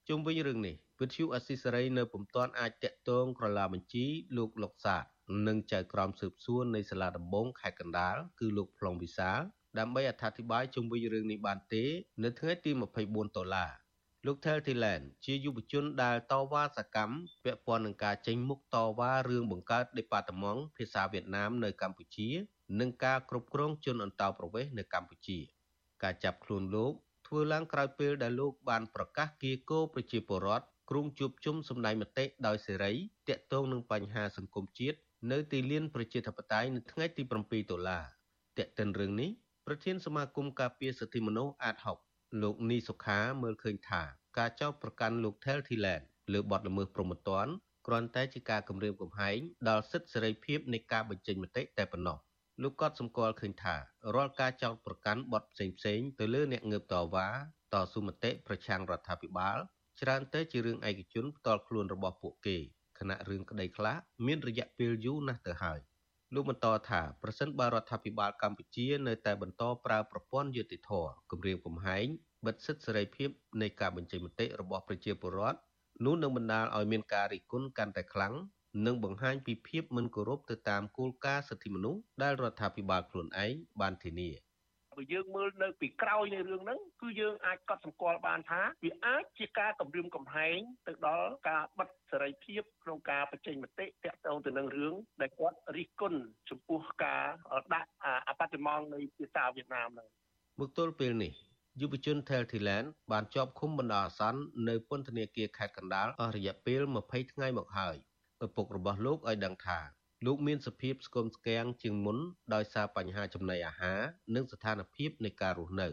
[0.08, 4.04] ជុំវិញរឿងនេះវិទ្យុអស៊ីសេរីនៅពុំទាន់អាចតាក់ទងក្រឡាបញ្ជី
[4.36, 5.04] លោកលុកសាទ
[5.46, 9.40] និងចៅក្រមស៊ើបសួរនៃសាលាដំបងខេត្តកណ្ដាលគឺលោកប្លង់វិសាល
[9.78, 11.84] ដើម្បីអត្ថាធិប្បាយជុំវិញរឿងនេះបានទេ
[12.24, 13.70] នៅថ្ងៃទី24ដុល្លារ
[14.26, 22.28] លោក Tel Thilen ជាយុវជនដែលតវ៉ាសកម្មពាក់ព័ន្ធនឹងការចេញមុខតវ៉ារឿងបង្កើតដេប៉ាតឺម៉ង់ភាសាវៀតណាមនៅកម្ពុជា
[22.80, 25.38] និងការគ្រប់គ្រងជនអន្តោប្រវេសន៍នៅកម្ពុជា
[26.02, 26.92] ការចាប់ខ្លួនលោក
[27.26, 32.92] ធ្វើឡើងក្រោយពេលដែលលោកបានប្រកាសគៀកោប្រជាពលរដ្ឋគ្រងជួបជុំសម្ដែងមតិដោយសេរី
[33.28, 34.98] ទាក់ទងនឹងបញ្ហាសង្គមជាតិ
[35.32, 38.04] នៅទីលានប្រជាធិបតេយ្យនៅថ្ងៃទី7ដុល្លារ
[38.58, 39.30] ទាក់ទិនរឿងនេះ
[39.66, 41.76] ប្រធានសមាគមការពារសិទ្ធិមនុស្សអាត
[42.08, 44.02] 6លោកនីសុខាមើលឃើញថា
[44.38, 46.02] ការចោទប្រកាន់លោក Tel Thilen
[46.32, 47.52] លើបទល្មើសព្រហ្មទណ្ឌ
[47.86, 52.18] គ្រាន់តែជាការគំរាមកំហែងដល់សិទ្ធិសេរីភាពនៃការបញ្ចេញមតិតែប៉ុណ្ណោះ
[52.62, 53.76] លោកក៏សម្គាល់ឃើញថា
[54.14, 57.28] រាល់ការចោទប្រកាន់បទផ្សេងៗទៅលើអ្នកងើបតវ៉ា
[57.72, 59.58] តស៊ូមតិប្រឆាំងរដ្ឋាភិបាល
[60.00, 62.56] ច្រើនតែជារឿងឯកជនផ្ទាល់ខ្លួនរបស់ពួកគេ
[62.98, 63.96] ខណៈរឿងក្តីខ្លះ
[64.26, 65.80] មានរយៈពេលយូរណាស់ទៅហើយ
[66.34, 70.90] លោកបន្តថាប្រសិនបើរដ្ឋាភិបាលកម្ពុជានៅតែបន្តប្រើប្រព័ន្ធយុតិធធ
[71.30, 72.06] គម្រាមកំហែង
[72.46, 73.28] បិទសិទ្ធិសេរីភាព
[73.60, 75.58] នៃការបញ្ចេញមតិរបស់ប្រជាពលរដ្ឋ
[76.04, 78.34] នោះនឹងបណ្ដាលឲ្យមានការរិះគន់កាន់តែខ្លាំង
[78.84, 84.30] និងបង្ហាញពីភាពមិនគោរពទៅតាមគោលការណ៍សិទ្ធិមនុស្សដែលរដ្ឋាភិបាលខ្លួនឯងបានធានា។
[84.96, 96.20] បើយើងមើលនៅពីក្រោយនៃរឿងហ្នឹងគឺយើងអាចកត់សម្គាល់បានថាវាអាចជាការគម្រាមកំហែងទៅដល់ការបិទសេរីភាពក្នុងការបញ្ចេញមតិទាក់ទងទៅនឹងរឿងដែលគាត់រិះគន់
[96.50, 97.24] ចំពោះការ
[97.74, 97.90] ដាក់
[98.28, 100.08] អបតិមងនៃភាសាវៀតណាមហ្នឹង
[100.60, 101.32] មកទល់ពេលនេះ
[101.80, 107.96] យុវជន Thailand បានជាប់ឃុំបណ្ដោះអាសន្ននៅពន្ធនាគារខេត្តកណ្ដាលអស់រយៈពេល20ថ្ងៃមកហើយ
[108.44, 109.78] ឪពុករបស់លោកឲ្យដឹងថា
[110.26, 112.18] លោកមានសភាពស្គមស្គាំងជាងមុន
[112.54, 114.00] ដោយសារបញ្ហាចំណីអាហារ
[114.34, 115.88] និងស្ថានភាពនៃការរស់នៅ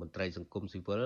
[0.00, 1.04] មន្ត្រីសង្គមស៊ីវិល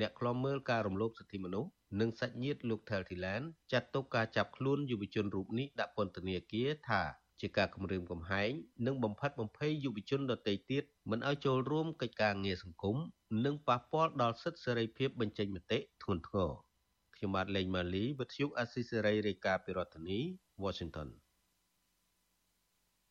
[0.00, 1.70] អ្នកខ្លំមើលការរំលោភសិទ្ធិមនុស្ស
[2.00, 7.02] និងសាច់ញាតិលោក Thailand ចាត់ទុកការចាប់ខ្លួនយុវជនរូបនេះដាក់ពន្ធនាគារថា
[7.40, 8.50] ជាការគំរាមកំហែង
[8.86, 12.96] និងបំផិតបំភ័យយុវជនដទៃទៀតមិនឲ្យចូលរួមកិច្ចការងារសង្គម
[13.44, 16.50] និងប៉ះពាល់ដល់សិទ្ធិសេរីភាពបញ្ចេញមតិធ្ងន់ធ្ងរ
[17.18, 20.18] ខ្ញុំបាទលេងម៉ាលីវិទ្យុអស៊ីសេរីរាយការណ៍ពីរដ្ឋធានី
[20.64, 21.08] Washington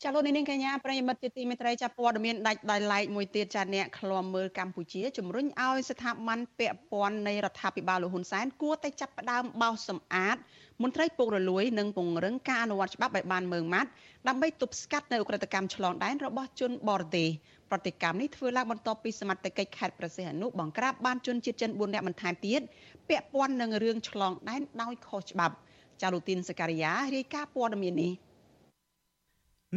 [0.03, 10.37] ចាលោកនាងកញ្ញាប្រិយមិត្តជាទីមេត្រីចាព័ត៌មានដាច់ដោយឡែកមួយទៀតចាអ្នកឃ្លាំមើលកម្ពុជាជំរុញឲ្យស្ថាប័នពាក់ព័ន្ធនៃរដ្ឋាភិបាលលោកហ៊ុនសែនគួរតែចាប់ផ្ដើមបោសសម្អាត
[10.83, 13.89] មន្ត្រីពុករលួយនិងពង្រឹងការអនុវត្តច្បាប់ឲ្យបានម៉ឺងម៉ាត់
[14.27, 17.29] ដើម្បីទប់ស្កាត់នៅអ ுக ្រិតកម្មឆ្លងដែនរបស់ជនបរទេស
[17.71, 22.61] ប្រតិកម្មនេះធ្វើឡើងបន្ទាប់ពីសមត្ថកិច្ចខេត្តប្រសិទ្ធអនុបង្ក្រាបបានជនជាតិចិន4នាក់បន្ថែមទៀត
[23.09, 25.55] ពាក់ព័ន្ធនឹងរឿងឆ្លងដែនដោយខុសច្បាប់
[26.01, 28.11] ចារូទីនសការីយ៉ារាយការណ៍ព័ត៌មាននេះ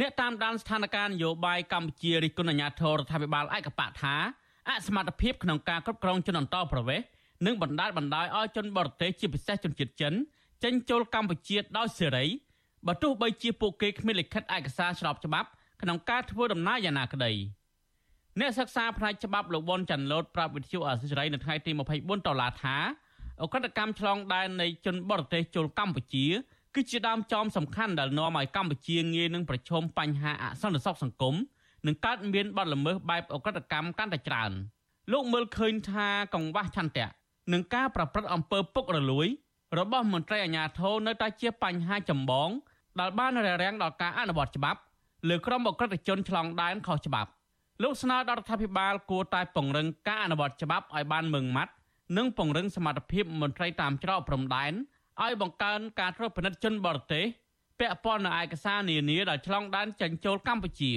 [0.00, 4.14] អ្នកតាមដានស្ថានភាពនយោបាយកម្ពុជារិះគន់អាញាធររដ្ឋាភិបាលឯកបៈថា
[4.68, 7.06] អសមត្ថភាពក្នុងការគ្រប់គ្រងជនអន្តោប្រវេសន៍
[7.46, 10.14] និងបណ្ដាលបណ្ដោយឲ្យជនបរទេសជាពិសេសជនជាតិចិន
[10.64, 12.26] ចេញចូលកម្ពុជាដោយសេរី
[12.86, 15.48] បើទោះបីជាពួកគេគ្មានលិខិតឯកសារស្របច្បាប់
[15.82, 17.32] ក្នុងការធ្វើដំណើរយ៉ាងណាក្តី
[18.38, 22.76] អ្នកសិក្សាផ្នែកច្បាប់លោកវ៉ុនចាន់ឡូតប្រាប់វិទ្យុអាស៊ីសេរីនៅថ្ងៃទី24ដុល្លារថា
[23.42, 26.26] អក្រិតកម្មឆ្លងដែននៃជនបរទេសចូលកម្ពុជា
[26.74, 31.34] គឺជាដើមចមសំខាន់ដែលនាំឲ្យកម្ពុជាងាយនឹងប្រឈមបញ្ហាអសន្តិសុខសង្គម
[31.86, 34.50] និងកើតមានបទល្មើសបែបអក្រិតកម្មកាន់តែច្រើន
[35.12, 37.06] លោកមើលឃើញថាកង្វះឆន្ទៈ
[37.52, 39.26] និងការប្រព្រឹត្តអំពើពុករលួយ
[39.78, 42.48] របស់មន្ត្រីអាជ្ញាធរនៅតែជាបញ្ហាចម្បង
[43.00, 44.80] ដែលបានរារាំងដល់ការអនុវត្តច្បាប់
[45.28, 47.30] លើក្រុមអក្រិតជនឆ្លងដែនខុសច្បាប់
[47.82, 51.72] លោកស្នើដល់រដ្ឋាភិបាលគួរតែពង្រឹងការអនុវត្តច្បាប់ឲ្យបានម៉ឺងម៉ាត់
[52.16, 54.72] និងពង្រឹងសមត្ថភាពមន្ត្រីតាមច្រកព្រំដែន
[55.22, 57.24] ឲ្យបង្កើនការត្រួតពិនិត្យជនបរទេស
[57.80, 60.92] ពាក់ព័ន្ធនឹងឯកសារនានាដែលឆ្លងដែនចេញចូលកម្ពុជា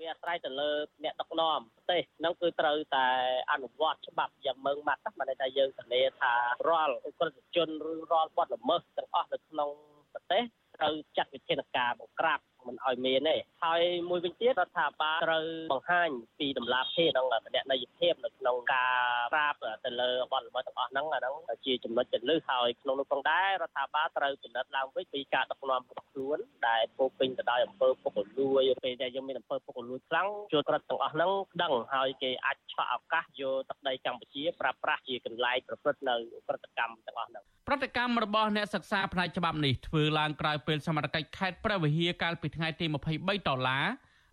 [0.00, 0.70] វាអាស្រ័យទៅលើ
[1.04, 3.06] អ្នកដឹកនាំប្រទេសហ្នឹងគឺត្រូវតែ
[3.52, 6.32] អនុវត្តច្បាប់យ៉ាងម៉ឺងម៉ាត់ណាមិនថាយើងធានាថា
[6.68, 9.70] រាល់អក្រិតជនឬរាល់បទល្មើសទាំងអស់នៅក្នុង
[10.12, 10.42] ប្រទេស
[10.76, 12.38] ត្រូវចាត់វិធានការបង្ក្រាប
[12.68, 16.08] មិនឲ្យមានទេហើយមួយវិញទៀតរដ្ឋាភិបាលត្រូវបង្ហាញ
[16.38, 18.92] ពីដំណាភេទនិងបដិន័យភាពនៅក្នុងការ
[19.34, 21.34] ប្រាប់ទៅលើបទល្មើសទាំងអស់ហ្នឹងអាហ្នឹង
[21.66, 26.38] ជាចំណុចចន្លឹះហើយក្នុងនោះផងដែររដ្ឋាភិបាលត្រូវពិនិត្យឡើងវិញពីការដឹកនាំរបស់ខ្លួន
[26.68, 36.16] ដែលពោពេញទៅដោយអំពើពុករលួយពេលដែលយើងមានអំពើពុករលួយខ្លាំងជួនក្រិតទាំងអស់ហ្នឹងដឹងហើយគេអាចឆក់ឱកាសយកទឹកដីកម្ពុជាប្រើប្រាស់ជាកន្លែងប្រព្រឹត្តនៅ
[36.48, 42.86] ក្រតកម្មទាំងអស់ហ្នឹងប្រតិកម្មរបស់អ្នកសិក្សាផ្នែកច្បាប់នេះធ្វើឡើងក្រោយពេលសមត្ថកិច្ចខេត្តព្រះវិហារកាលពីថ្ងៃទី
[43.16, 43.84] 23ដុល្លារ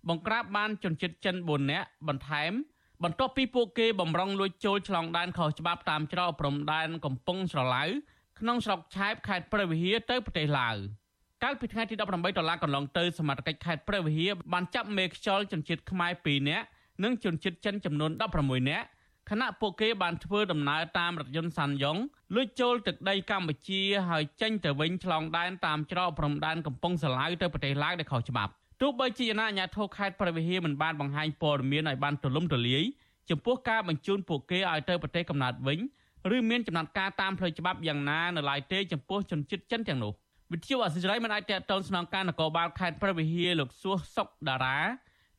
[0.10, 2.52] បង្ក្រាបបានជនជាតិចិន4នាក់បន្ថែម
[3.04, 7.84] បន្ទាប់ពីពួកគេបំរុងលួចចូលឆ្លងដែនខុសច្បាប់តាមច្រកព្រំដែនកំពង់ស្រឡៅ
[8.40, 10.76] ក្នុងស្រុកឆែបខេត្តព្រះវិហារទៅប្រទេសឡាវ
[11.44, 16.66] កាលពីថ្ងៃទី18ដុល្លារកន្លងទៅសមត្ថកិច្ចខេត្តព្រះវិហារបានចាប់មេខ្យល់ជនជាតិខ្មែរ2នាក់
[17.04, 18.12] និងជនជាតិចិនចំនួន
[18.42, 18.88] 16នាក់
[19.30, 21.98] ខណៈពួកគេបានធ្វើដំណើរតាមរថយន្តសានយ៉ុង
[22.36, 28.52] លួចចូលទឹកដីកម្ពុជាហើយចេញទៅវិញឆ្លងដែនតាមច្រកព្រំដែនកំពង់សាឡាវទៅប្រទេសឡាវដែលខុសច្បាប់
[28.82, 32.84] ទោះបីជាអាជ្ញាធរខេត្តព្រះវិហារមិនបានបង្ហាញព័ត៌មានឲ្យបានទូលំទូលាយ
[33.30, 35.80] ចំពោះការបញ្ជូនពួកគេឲ្យទៅប្រទេសកំណើតវិញ
[36.36, 40.12] ឬមានចំណាត់ការតាមផ្លូវច្បាប់យ៉ាងណានៅឡើយទេចំពោះជនជាតិចិនទាំងនោះ
[40.52, 44.78] វិទ្យុអសិរ័យមិនអាចតេតតងស្នងការនគរបាលខេត្តព្រះវិហារលោកសួសសុកតារា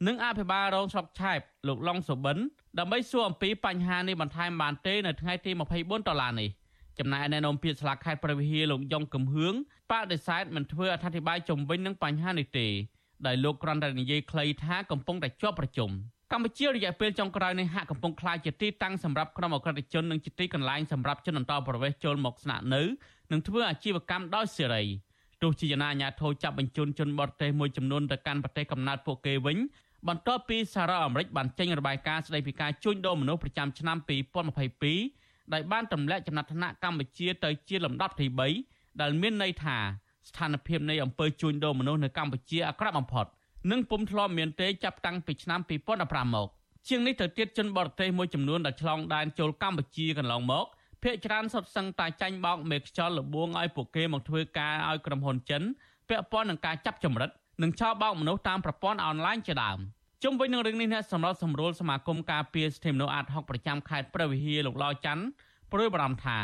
[0.07, 2.38] និងអភិបាលរងស្រុកឆែបលោកឡុងសុបិន
[2.78, 5.50] ដើម្បីសួរអំពីបញ្ហានេះបន្ថែមបានទេនៅថ្ងៃទី
[5.80, 6.48] 24ដុល្លារនេះ
[6.98, 9.55] ចំណែកឯអ្នកនាំពាក្យស្លាកខេត្តព្រះវិហារលោកយ៉ុងកំហឿង
[9.90, 12.66] បដិសេធមិនធ្វើអធិប្បាយជំវិញនឹងបញ្ហានេះទេ
[13.26, 15.90] ដោយលោកគ្រាន់តែនិយាយខ្លីថាកំពុងតែជាប់ប្រជុំ
[16.32, 22.82] កម្ពុជារយៈពេលចុងក្រោយនេះហាក់កំពុងក្លាយជាទីតាំងសម្រាប់ក្រុមអក្រិតជននិងជាទីកន្លែងសម្រាប់ជនអន្តោប្រវេសន៍ចូលមកស្នាក់នៅ
[23.32, 24.84] និងធ្វើអាជីវកម្មដោយសេរី
[25.42, 29.59] ទោះជាយ៉ាងណាអាញាធរចាប់បញ្ជូនជនបរទេសមួយចំនួនទៅកាន់ប្រទេសកំណើតពួកគេវិញ
[30.09, 33.96] បន្ទាប់ពីសហរដ្ឋអាមេរិកបានចេញរបាយការណ៍ស្តីពីការជួញដូរមនុស្សប្រចាំឆ្នាំ
[34.74, 38.26] 2022ដែលបានទម្លាក់ចំណាត់ថ្នាក់កម្ពុជាទៅជាលំដាប់ទី
[38.64, 39.76] 3ដែលមានន័យថា
[40.28, 43.26] ស្ថានភាពនៃអំពើជួញដូរមនុស្សនៅកម្ពុជាអាក្រក់បំផុត
[43.70, 45.61] និងពុំធ្លាប់មានទេចាប់តាំងពីឆ្នាំ
[45.98, 46.48] 2015មក
[46.88, 50.66] ជាងនេះទៅទៀតជនបរទេសមួយចំនួនដែលឆ្លងដែនចូលកម្ពុជាកន្លងមក
[51.03, 55.62] ភ្នាក់ច្រើនសុទ្ធសឹងតែចាញ់បោកមេខ្យល់លបួងឲ្យពួកគេមកធ្វើការឲ្យក្រុមហ៊ុនចិន
[56.09, 57.30] ពាក់ព័ន្ធនឹងការចាប់ចម្រិត
[57.63, 59.79] និងឆោបបោកមនុស្សតាមប្រព័ន្ធអនឡាញជាដើម
[60.23, 65.25] ជុំវិញនឹងរឿងនេះអ្នកសម្របសម្រួលសមាគមការពារសិទ្ធិមនុស្សអាត60ប្រចាំខេត្តព្រះវិហារលោកឡោច័ន្ទ
[65.73, 66.39] ព្រួយបារម្ភថា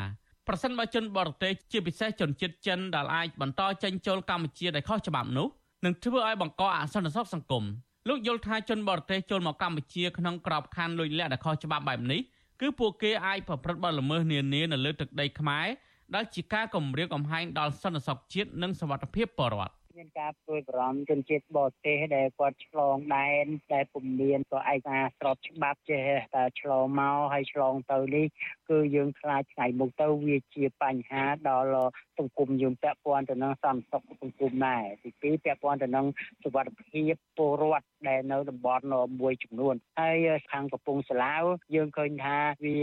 [0.49, 5.49] ប្រសិនបើជនបរទេសជាពិសេសជនជាតិចិនដែលអាចបន្តចេញចូលកម្ពុជាដោយខុសច្បាប់នោះ
[5.85, 7.65] នឹងធ្វើឲ្យបង្កអសន្តិសុខសង្គម
[8.09, 12.21] លោកយល់ថាជនបរទេសចូលមកកម្ពុជាក្នុងក្របខ័ណ្ឌលួចលាក់ដែលខុសច្បាប់បែបនេះ
[12.61, 15.67] គឺពួកគេអាចប្រព្រឹត្តបទល្មើសនានានៅលើទឹកដីខ្មែរ
[16.15, 26.03] ដែលជាការគំរាមកំហែងដល់សន្តិសុខជាតិនិងសុវត្ថិភាពពលរដ្ឋ មានការព្រួយបារម្ភជនជាតិបរទេសដែលគាត់ឆ្លងដែនដែលពុំមានក៏ឯកសារស្របច្បាប់ចេះ
[26.35, 28.27] តែឆ្លងមកហើយឆ្លងទៅនេះ
[28.71, 36.07] គឺយើងខ្លាចថ្ងៃមុខទៅវាជាបញ្ហាដល់សង្គមយើងពាក់ព័ន្ធទៅនឹងសន្តិសុខសង្គមដែរទីពីរពាក់ព័ន្ធទៅនឹង
[36.43, 38.85] សុវត្ថិភាពពលរដ្ឋដែលនៅតំបន់
[39.21, 40.17] មួយចំនួនហើយ
[40.51, 41.45] ខាងកំពង់សាឡាវ
[41.75, 42.79] យើងឃើញថាវា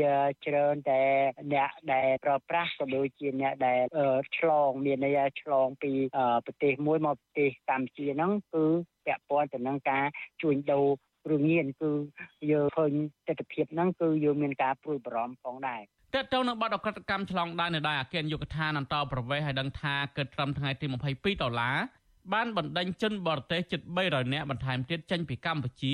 [0.46, 1.02] ច្រើនតែ
[1.54, 3.80] អ្នកដែលប្រើប្រាស់ក៏ដូចជាអ្នកដែល
[4.38, 5.92] ឆ្លងមានន័យថាឆ្លងពី
[6.46, 8.64] ប្រទេសមួយមកប្រទេសកម្ពុជាហ្នឹងគឺ
[9.06, 10.06] ពាក់ព័ន្ធទៅនឹងការ
[10.42, 10.86] ជួញដូរ
[11.32, 11.92] រឿងញៀនគឺ
[12.52, 12.92] យើងឃើញ
[13.28, 15.82] ទស្សនវិជ្ជាហ្នឹងគឺយើងមានការព្រួយបារម្ភផងដែរ
[16.16, 20.86] តើតើនៅបាត់អក្រិតកម្មឆ្លងដែននៅដែរអគ្គនាយកដ្ឋានអន្តរប្រវេសឲ្យដឹងថាគិតត្រឹមថ្ងៃទី
[21.16, 21.78] 22ដុល្លារ
[22.34, 25.84] បានបណ្ដេញជនបរទេសជិត300នាក់បន្ថែមទៀតចេញពីកម្ពុជ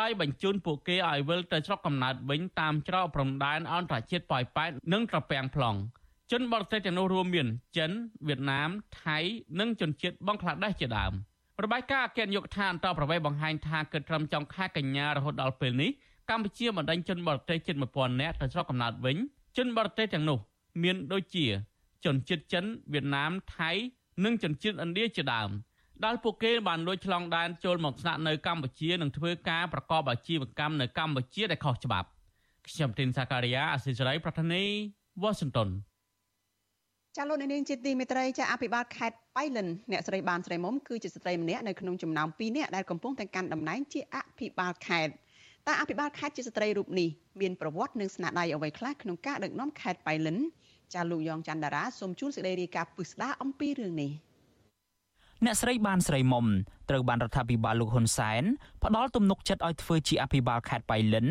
[0.00, 5.78] ដោយបញ្ជូនពួកគេឲ្យវិលទៅស្រុកកំណើតវិញតាមច្រកព្រំដែនអន្តរជាតិប៉ោយប៉ែតនិងត្រពាំង plong
[6.32, 7.90] ជនបរទេសទាំងនោះរួមមានចិន
[8.28, 8.70] វៀតណាម
[9.02, 9.18] ថៃ
[9.60, 11.12] និងជនជាតិបង់ក្លាដេសជាដើម
[11.64, 15.90] របាយការណ៍អគ្គនាយកដ្ឋានអន្តរប្រវេសបង្ហាញថាគិតត្រឹមចុងខែកញ្ញារហូតដល់ពេលនេះ
[16.30, 19.16] កម្ពុជាបណ្ដេញជនបរទេសជិត1000នាក់ទៅស្រុកកំណើតវិញ
[19.56, 20.38] ជនបរទេសទាំងនោះ
[20.82, 21.46] មានដូចជា
[22.04, 23.70] ជនជាតិចិនវៀតណាមថៃ
[24.24, 25.50] និងជនជាតិឥណ្ឌាជាដើម
[26.04, 32.08] ដែលពួកគេបានលួចឆ្លងដែនចូលមកស្នាក់នៅកម្ពុជានិងធ្វើការប្រកបអាជីវកម្មនៅកម្ពុជាដែលខុសច្បាប់
[32.68, 34.64] ខ្ញុំទីនសាការីយ៉ាអសិរ័យប្រធានី
[35.22, 35.70] វ៉ាស៊ីនតោន
[37.16, 45.12] ចាលោកនាងជាទីមេត្រីចាអភិបាលខេត្តបៃលិនអ្នកស្រីបានស្រីមុំគឺជាស្ត្រីម្នាក់នៅក្នុងចំណោម2នាក់ដែលកំពុងតែកាន់តំណែងជាអភិបាលខេត្ត
[45.68, 47.08] តើអភិបាលខេត្តជាស្ត្រីរូបនេះ
[47.40, 50.38] មានប្រវត្តិនិងស្នាដៃអ្វីខ្លះក្នុងការដឹកនាំខេត្តបៃលិន
[50.94, 54.12] ចាលោកយ៉ងច័ន្ទតារាសូមជួនសេចក្តីរាយការណ៍ពិស្ដារអំពីរឿងនេះ
[55.44, 56.46] អ្នកស្រីបានស្រីមុំ
[56.90, 58.42] ត្រូវបានរដ្ឋាភិបាលលោកហ៊ុនសែន
[58.84, 61.26] ផ្ដល់ទំនុកចិត្តឲ្យធ្វើជាអភិបាលខេត្តបៃលិន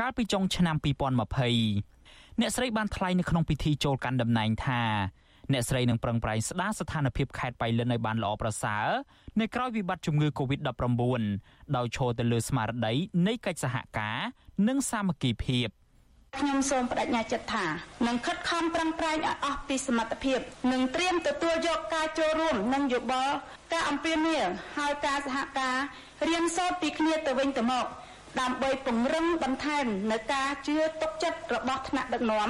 [0.00, 0.76] កាលពីចុងឆ្នាំ
[1.62, 4.82] 2020អ្នកស្រីបានថ្លែងនៅក្នុងពិធីចូលកាន់តំណែងថា
[5.52, 8.86] អ្នកស្រីនឹងប្រឹងប្រែងស្ដារស្ថានភាពខេត្តបៃលិនឲ្យបានល្អប្រសើរ
[9.40, 11.22] នៅក្រៅវិបត្តិជំងឺ Covid-19
[11.76, 12.94] ដោយឈរទៅលើស្មារតី
[13.26, 14.18] នៃកិច្ចសហការ
[14.68, 15.68] និងសាមគ្គីភាព
[16.38, 17.66] ខ្ញុំសូមបដិញ្ញាចិត្តថា
[18.06, 20.38] នឹងខិតខំប្រឹងប្រែងឲ្យអស់ពីសមត្ថភាព
[20.72, 23.34] និងត្រៀមទទួលយកការចូលរួមនិងយោបល់
[23.72, 24.46] ការអំពាវនាវ
[24.78, 25.76] ឲ្យការសហការ
[26.28, 27.86] រៀនសូត្រពីគ្នាទៅវិញទៅមក
[28.40, 32.48] ដើម្បីពង្រឹងបន្ថែមនៅការជឿទុកចិត្តរបស់ថ្នាក់ដឹកនាំ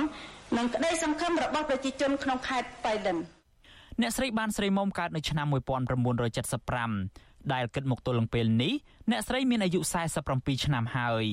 [0.54, 3.16] និងក្តីសង្ឃឹមរបស់ប្រជាជនក្នុងខេត្តបៃលិន
[4.00, 5.46] អ្នកស្រីបានស្រីមុំកើតនៅឆ្នាំ
[6.50, 8.72] 1975ដែលគិតមកទល់នឹងពេលនេះ
[9.10, 9.80] អ្នកស្រីមានអាយុ
[10.22, 11.26] 47ឆ្នាំហើយ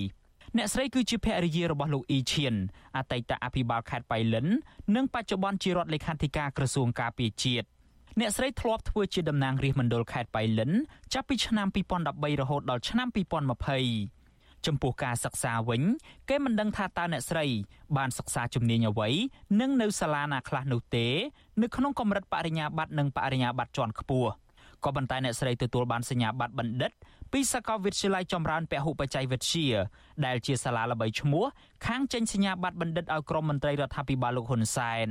[0.57, 2.55] អ្នកស្រីគឺជាភរិយារបស់លោកអ៊ីឈៀន
[2.97, 4.47] អតីតអភិបាលខេត្តបៃលិន
[4.95, 7.67] និងបច្ចុប្បន្នជារដ្ឋលេខាធិការក្រសួងការពារជាតិ
[8.19, 10.71] អ្នកស្រីធ្លាប់ធ្វើជាតំណាងរាស្ត្រមណ្ឌលខេត្តបៃលិន
[11.13, 11.67] ចាប់ពីឆ្នាំ
[12.03, 14.22] 2013រហូតដល់ឆ្នាំ2020
[14.67, 15.81] ចំពោះការសិក្សាវិញ
[16.29, 17.45] គេមិនដឹងថាតើអ្នកស្រី
[17.97, 19.09] បានសិក្សាជំនាញអ្វី
[19.59, 21.07] និងនៅសាលាណាខ្លះនោះទេ
[21.61, 24.29] នៅក្នុងកម្រិតបរិញ្ញាបត្រនិងបរិញ្ញាបត្រជាន់ខ្ពស់
[24.85, 26.91] ក៏ប៉ុន្តែអ្នកស្រីទទួលបានសញ្ញាបត្របណ្ឌិត
[27.31, 29.67] ពីសាកលវិទ្យាល័យចម្រើនពហុបច្ចេកវិទ្យា
[30.25, 31.45] ដែលជាសាលាល្បីឈ្មោះ
[31.87, 35.09] ខាងចេញសញ្ញាបត្របណ្ឌិតឲ្យក្រុមមន្ត្រីរដ្ឋាភិបាលលោកហ៊ុនសែន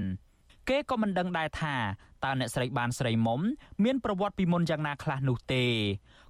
[0.68, 1.76] គេក៏មិនដឹងដែរថា
[2.24, 3.40] តើអ្នកស្រីបានស្រីមុំ
[3.84, 5.64] មានប្រវត្តិពីមុនយ៉ាងណាខ្លះនោះទេ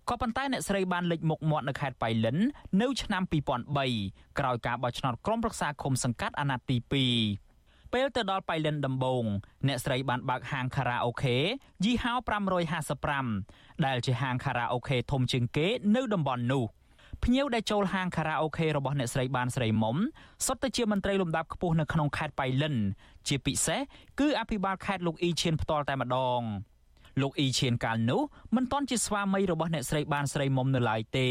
[0.09, 2.39] ក៏ប៉ុន្តែអ្នកស្រីបានលេចមុខមាត់នៅខេត្តបៃលិន
[2.83, 3.23] នៅឆ្នាំ
[3.81, 7.07] 2003ក្រោយការបោះឆ្នោតក្រុមប្រឹក្សាឃុំសង្កាត់អាណត្តិទី
[7.51, 9.25] 2ពេលទៅដល់ប៉ៃលិនដំបង
[9.67, 11.37] អ្នកស្រីបានបើកហាងខារ៉ាអូខេ
[11.85, 12.13] យីហោ
[12.99, 16.65] 555ដែលជាហាងខារ៉ាអូខេធំជាងគេនៅតំបន់នោះ
[17.23, 19.97] ភ្ញៀវដែលចូលហាងខារ៉ាអូខេរបស់អ្នកស្រីបានស្រីមុំ
[20.47, 22.77] សុទ្ធតែជាមន្ត្រីលំដាប់ខ្ពស់នៅក្នុងខេត្តប៉ៃលិន
[23.29, 23.81] ជាពិសេស
[24.21, 26.41] គឺអភិបាលខេត្តលោកអ៊ីឈៀនផ្ទាល់តែម្ដង។
[27.21, 28.23] លោកអ៊ីឈៀនកាលនោះ
[28.57, 31.29] មិនទាន់ជាស្វាមីរបស់អ្នកស្រីបានស្រីមុំនៅឡើយទេ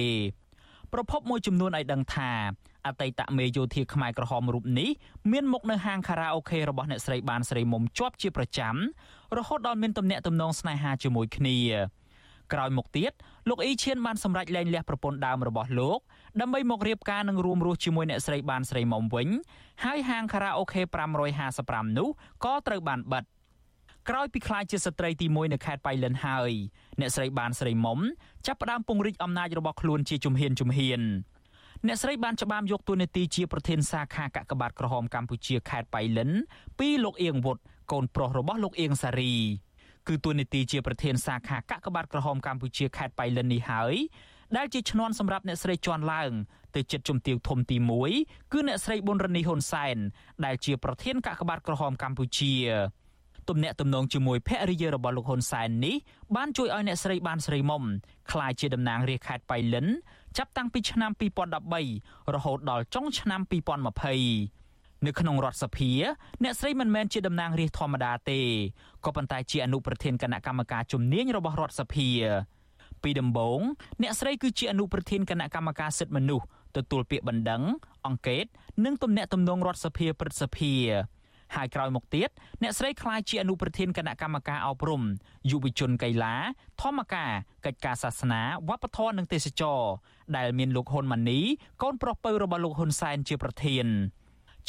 [0.94, 2.32] ប្រពន្ធមួយចំនួនឲ្យដឹងថា
[2.88, 4.90] អតីតមេយោធាខ្មែរក្រហមរូបនេះ
[5.32, 8.76] មានមុខនៅហាងខារ៉ាអូខេរបស់អ្នកស្រីបានស្រីមុំជាប់ជាប្រចាំ
[9.38, 11.58] រហូតដល់មានទំនាក់ទំនងស្នេហាជាមួយគ្នា
[12.54, 13.12] ក្រោយមកទៀត
[13.50, 16.00] លោកអ៊ីឈៀនបានសម្រេចលែងលះប្រពន្ធដើមរបស់លោក
[16.42, 19.28] ដើម្បីមករៀបការនឹងរួមរស់ជាមួយអ្នកស្រីបានស្រីមុំវិញ
[19.84, 20.82] ហើយហាងខារ៉ាអូខេ
[21.40, 22.10] 555នោះ
[22.44, 23.24] ក៏ត្រូវបានបិទ
[24.10, 26.52] ក្រោយពីខ្លាចជាស្ត្រីទី1នៅខេត្តបៃលិនហើយ
[27.00, 28.00] អ្នកស្រីបានស្រីមុំ
[28.48, 31.02] ចាប់ផ្ដើមពង្រីកអំណាចរបស់ខ្លួនជាជំហានជំហាន
[31.88, 36.30] អ្នកស្រីបានច្បាមយកតួនាទីជាប្រធានសាខាកកបាតក្រហមកម្ពុជាខេត្តបៃលិន
[36.80, 37.58] ពីលោកអៀងវុត
[37.92, 39.36] កូនប្រុសរបស់លោកអៀងសារី
[40.08, 43.96] គឺតួនាទីជាប្រធានសាខាកកបាតក្រហមកម្ពុជាខេត្តបៃលិននេះហើយ
[44.58, 46.32] ដែលជាឈ្នន់សម្រាប់អ្នកស្រីជន់ឡើង
[46.76, 47.78] ទៅចិត្តជំទាវធំទី
[48.16, 49.98] 1គឺអ្នកស្រីប៊ុនរនីហ៊ុនសែន
[50.46, 52.54] ដែលជាប្រធានកកបាតក្រហមកម្ពុជា
[53.50, 55.96] ទំនាក់ទំនងជាមួយភរិយារបស់លោកហ៊ុនសែននេះ
[56.36, 57.84] បានជួយឲ្យអ្នកស្រីបានស្រីមុំ
[58.32, 59.88] ក្លាយជាតំណាងរាជខេត្តបៃលិន
[60.38, 61.12] ចាប់តាំងពីឆ្នាំ
[61.72, 63.42] 2013រហូតដល់ចុងឆ្នាំ
[64.08, 65.92] 2020នៅក្នុងរដ្ឋសភា
[66.44, 68.42] អ្នកស្រីមិនមែនជាតំណាងរាស្ត្រធម្មតាទេ
[69.06, 72.10] ក៏ប៉ុន្តែជាអនុប្រធានគណៈកម្មការជំនាញរបស់រដ្ឋសភា
[73.04, 73.60] ពីដំបូង
[74.02, 76.46] អ្នកស្រីគឺជាអនុប្រធានគណៈកម្មការសិទ្ធិមនុស្ស
[76.78, 77.62] ទទួលពាក្យបណ្ដឹង
[78.06, 78.46] អង្កេត
[78.86, 80.74] និងទំនាក់ទំនងរដ្ឋសភាព្រឹទ្ធសភា
[81.56, 82.30] ហើយក្រោយមកទៀត
[82.64, 85.02] អ្នកស្រីក្លាយជាអនុប្រធានគណៈកម្មការអប់រំ
[85.52, 86.36] យុវជនកីឡា
[86.82, 87.32] ធម្មការ
[87.66, 89.80] កិច្ចការសាសនាវប្បធម៌និងទេសចរ
[90.38, 91.40] ដែលមានលោកហ៊ុនម៉ាណី
[91.82, 93.88] កូនប្រុសពៅរបស់លោកហ៊ុនសែនជាប្រធាន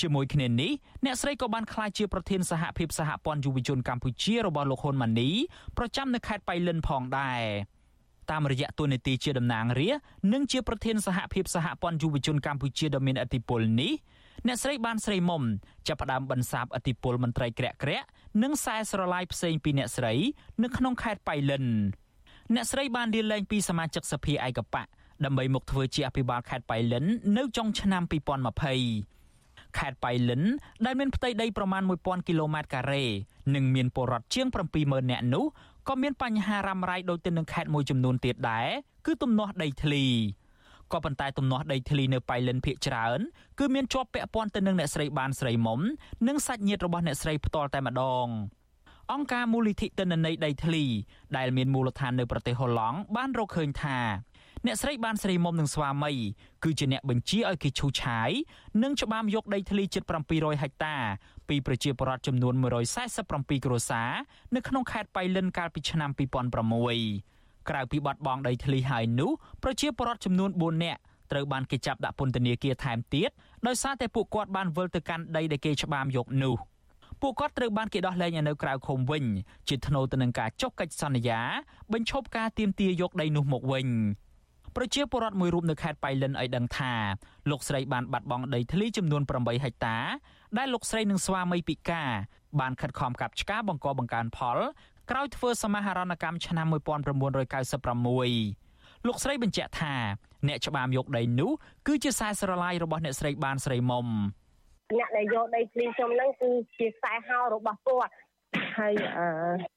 [0.00, 0.72] ជាមួយគ្នានេះ
[1.04, 5.30] អ្នកស្រីក៏បានក្លាយជាប្រធានសហភាពសហព័ន្ធយុវជនកម្ពុជារបស់លោកហ៊ុនម៉ាណី
[5.78, 7.42] ប្រចាំនៅខេត្តបៃលិនផងដែរ
[8.30, 9.90] តាមរយៈទូនីតិជាតំណាងរា
[10.32, 13.92] និងជាប្រធានសហភាពសហព័ន្ធយុវជនកម្ពុជាដ៏មានឥទ្ធិពលនេះ
[14.46, 15.42] អ្នកស្រីបានស្រីមុំ
[15.88, 18.06] ចាប់ផ្ដើមបន្សាបអធិពលមន្ត្រីក្រាក់ក្រាក់
[18.42, 20.14] និងខ្សែស្រឡាយផ្សេងពីអ្នកស្រី
[20.62, 21.64] នៅក្នុងខេត្តបៃលិន
[22.54, 24.82] អ្នកស្រីបានលាលែងពីសមាជិកសភាឯកបៈ
[25.24, 27.04] ដើម្បីមកធ្វើជាអភិបាលខេត្តបៃលិន
[27.36, 30.42] នៅចុងឆ្នាំ2020ខេត្តបៃលិន
[30.84, 33.04] ដែលមានផ្ទៃដីប្រមាណ1000គីឡូម៉ែត្រការ៉េ
[33.54, 34.46] និងមានពលរដ្ឋជាង
[34.78, 35.44] 70000នាក់នោះ
[35.88, 38.68] ក៏មានបញ្ហារ៉ាំរ៉ៃដូចទៅនឹងខេត្តមួយចំនួនទៀតដែរ
[39.06, 40.04] គឺទំនាស់ដីធ្លី
[40.92, 43.20] ក៏ប៉ុន្តែទំនាស់ដីធ្លីនៅប៉ៃលិនភ ieck ច្រើន
[43.58, 45.80] គឺមានជាប់ពាក់ព័ន្ធទៅនឹងអ្នកស្រីបានស្រីមុំ
[46.28, 48.26] និងសាច់ញាតិរបស់អ្នកស្រីផ្ទាល់តែម្ដង
[49.12, 50.84] អង្គការមូលនិធិទិន្នន័យដីធ្លី
[51.36, 53.98] ដែលមានមូលដ្ឋាននៅប្រទេសហូឡង់បានរកឃើញថា
[54.66, 56.12] អ្នកស្រីបានស្រីមុំនឹងស្វាមី
[56.64, 58.30] គឺជាអ្នកបញ្ជាឲ្យគេឈូសឆាយ
[58.82, 60.96] និងច្បាមយកដីធ្លីជិត700ហិកតា
[61.48, 62.54] ពីប្រជាពលរដ្ឋចំនួន
[63.10, 64.10] 147គ្រួសារ
[64.54, 69.30] នៅក្នុងខេត្តបៃលិនកាលពីឆ្នាំ2006 ក្រៅពីបាត់បង់ដីធ្លីហើយនោះ
[69.62, 71.00] ប្រជាពលរដ្ឋចំនួន4នាក់
[71.32, 73.30] ត្រូវបានគេចាប់ដាក់ពន្ធនាគារថែមទៀត
[73.66, 76.56] ដោយសារតែពួកគាត់បានវិលទៅកាន់ដីដែលគេច្បាមយកនោះ
[77.22, 79.24] ពួកគាត់ត្រូវបានគេដោះលែងនៅក្រៅឃុំវិញ
[79.68, 81.40] ជាថ្នូរទៅនឹងការចុះកិច្ចសន្យា
[81.92, 83.88] បញ្ឈប់ការទាមទារយកដីនោះមកវិញ
[84.76, 86.92] ប្រជាពលរដ្ឋមួយរូបនៅខេត្តបៃលិនឲ្យដឹងថា
[87.50, 89.98] លោកស្រីបានបាត់បង់ដីធ្លីចំនួន8ហិកតា
[90.58, 92.10] ដែលលោកស្រីនិងស្វាមីពិការ
[92.60, 94.58] បានខិតខំកាប់ឆ្ការបង្កបង្កើនផល
[95.10, 99.94] ក្រោយធ្វើសមាហរណកម្មឆ្នាំ1996លោកស្រីបញ្ជាក់ថា
[100.48, 101.50] អ្នកច្បាមយកដីនោះ
[101.86, 104.06] គឺជាខ្សែស្រឡាយរបស់អ្នកស្រីបានស្រីមុំ
[104.98, 108.14] អ្នកដែលយកដីភ្លីខ្ញុំហ្នឹងគឺជាខ្សែហោរបស់គាត់
[108.78, 108.94] ហើយ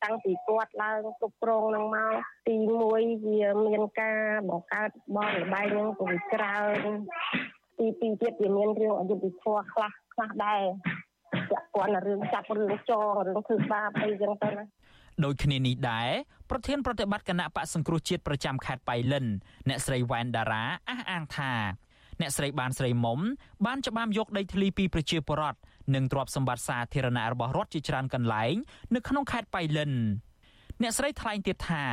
[0.04, 2.14] តាំងពីគាត់ឡើងគ្រប់គ្រងនឹងមក
[2.48, 2.84] ទី1
[3.26, 4.20] វាមានការ
[4.50, 6.78] បង្កើតបងលបែងនឹងពវិច្រើន
[7.80, 10.62] ទី2ទៀតវាមានរឿងអយុត្តិធម៌ខ្លះខ្លះដែរ
[11.50, 14.66] ពាក់ព័ន្ធរឿងចាប់រឿងចងរឿងធ្វើបាបអីចឹងទៅណា
[15.24, 16.10] ដូចគ្នានេះដែរ
[16.50, 19.26] ប្រធានប្រតិបត្តិគណៈបកសង្គ្រោះជាតិប្រចាំខេត្តបៃលិន
[19.70, 21.54] អ្នកស្រីវ៉ែនតារាអះអាងថា
[22.22, 23.20] អ្នកស្រីបានស្រីមុំ
[23.66, 25.60] បានច្បាមយកដីធ្លីពីប្រជាពលរដ្ឋ
[25.96, 28.56] និងទ្រព្យសម្បត្តិសាធារណៈរបស់រដ្ឋជាច្រើនកន្លែង
[28.96, 29.94] នៅក្នុងខេត្តបៃលិន
[30.82, 31.84] អ្នកស្រីថ្លែងទៀតថា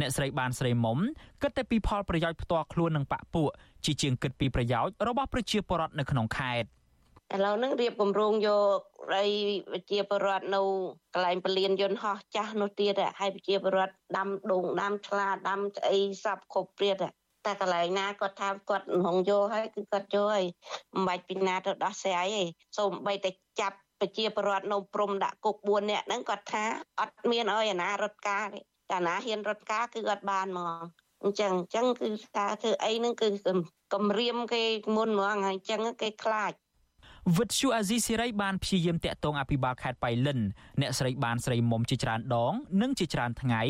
[0.00, 0.98] អ្នកស្រីបានស្រីមុំ
[1.42, 3.50] គិតតែពីផលប្រយោជន៍ផ្ទាល់ខ្លួននិងបពពួក
[3.84, 6.68] ជាជាងគិតពីប្រយោជន៍របស់ប្រជាពលរដ្ឋនៅក្នុងខេត្ត
[7.34, 8.80] ឥឡូវហ្នឹងរៀបគម្រោងយក
[9.16, 9.24] ដី
[9.74, 10.60] វិជាពរដ្ឋនៅ
[11.14, 16.96] កន្លែងពលានយន្តហោះចាស់នោះទៀតហើយវិជាពរដ្ឋដាំដូងដាំឆ្លាដាំស្អីសពគ្រប់ព្រាត
[17.46, 20.44] តែកន្លែងណាគាត់ថាគាត់ហងយកហើយគឺគាត់យកហើយ
[20.94, 22.42] មិនបាច់ពីណាទៅដោះស្រាយទេ
[22.78, 26.64] សូមបីតែចាប់ប្រជាពលរដ្ឋនៅព្រំដាក់គុក4នាក់ហ្នឹងគាត់ថា
[27.00, 30.82] អត់មានអើយអាណារត់ការទេតែអាណាហ៊ានរត់ការគឺគាត់បានហ្មង
[31.22, 33.28] អញ្ចឹងអញ្ចឹងគឺថាធ្វើអីហ្នឹងគឺ
[33.94, 34.62] គម្រាមគេ
[34.96, 36.52] មុនហ្មងហើយអញ្ចឹងគេខ្លាច
[37.36, 40.40] វិទ្យុអាស៊ីសេរីបានព្យាយាមតាក់ទងអភិបាលខេត្តបៃលិន
[40.80, 42.52] អ្នកស្រីបានស្រីមុំជាច្រើនដង
[42.82, 43.62] និងជាច្រើនថ្ងៃ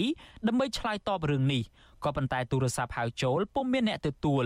[0.47, 1.63] ដើម្បីឆ្លើយតបរឿងនេះ
[2.05, 4.45] ក៏ប៉ុន្តែទូរស័ព្ទហៅចូលពុំមានអ្នកទទួល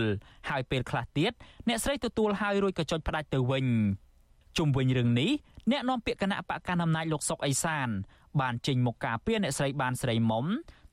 [0.49, 1.31] ហើយពេលខ្លះទៀត
[1.67, 3.65] អ្នកស្រីទទួលហើយរួចក៏ចុចផ្ដាច់ទៅវិញ
[4.57, 5.31] ជុំវិញរឿងនេះ
[5.71, 7.87] អ្នកនាំពាក្យគណៈបកកណ្ដាលអំណាចលោកសុកអេសាន
[8.41, 10.45] បានចេញមកការពារអ្នកស្រីបានស្រីមុំ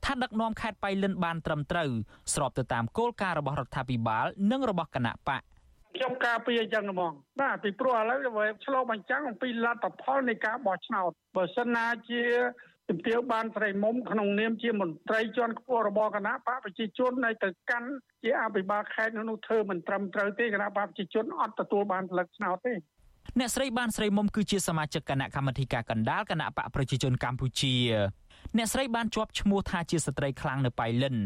[0.05, 1.91] ថាដឹកនាំខេត្តបៃលិនបានត្រឹមត្រូវ
[2.35, 5.43] ស្របទៅតាមគោលការណ៍របស់រដ្ឋាភិបាល និងរបស់គណៈបក
[5.97, 12.23] ខ្ញុំការពារអញ្ចឹងហ្មងបាទពីព្រោះឥឡូវវាឆ្លងបញ្ចាំងអំពីលទ្ធផលនៃការបោះឆ្នោតបើសិនណាជា
[12.89, 17.89] ជំទាវបានស្រីមុំក្នុងនាមជាមន្ត្រីជាន់ខ្ពស់របស់គណៈបកប្រជាជននៅទៅកាន់
[18.23, 22.75] ជាអភិបាលខេត្តនោះធ្វើមិនត្រឹមត្រូវទេគណៈបកប្រជាជនអត់ទទួលបានផលិតឆ្នោតទេ
[23.39, 27.75] អ្នកស្រីបានស្រីមុំគឺជាសមាជិកគណៈកម្មាធិការកណ្ដាលគណៈបកប្រជាជនកម្ពុជា
[28.57, 31.17] អ្នកស្រីបានជាប់ឈ្មោះថាជាស្ត្រីខ្លាំងនៅប៉ៃលិន